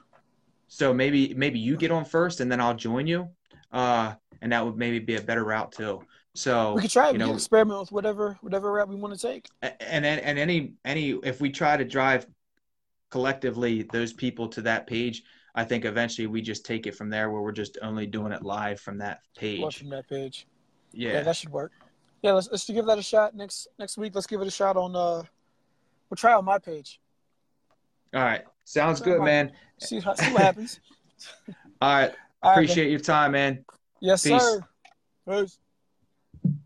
[0.67, 3.29] so maybe maybe you get on first and then i'll join you.
[3.71, 6.01] Uh, and that would maybe be a better route too
[6.37, 7.13] so We could try it.
[7.13, 9.47] you know experiment with whatever whatever route we want to take.
[9.63, 12.27] and and and any any if we try to drive
[13.09, 15.23] collectively those people to that page
[15.55, 18.43] i think eventually we just take it from there where we're just only doing it
[18.43, 20.45] live from that page from that page.
[20.91, 21.13] Yeah.
[21.13, 21.71] yeah that should work.
[22.21, 24.15] Yeah, let's let's give that a shot next next week.
[24.15, 25.23] Let's give it a shot on uh
[26.09, 26.99] we'll try on my page.
[28.13, 30.79] all right sounds good man See how see what happens.
[31.81, 32.11] all right
[32.43, 32.63] All right, man.
[32.63, 33.65] appreciate your time man
[34.01, 34.41] Yes, Peace.
[34.41, 34.61] sir.
[35.27, 35.57] Peace.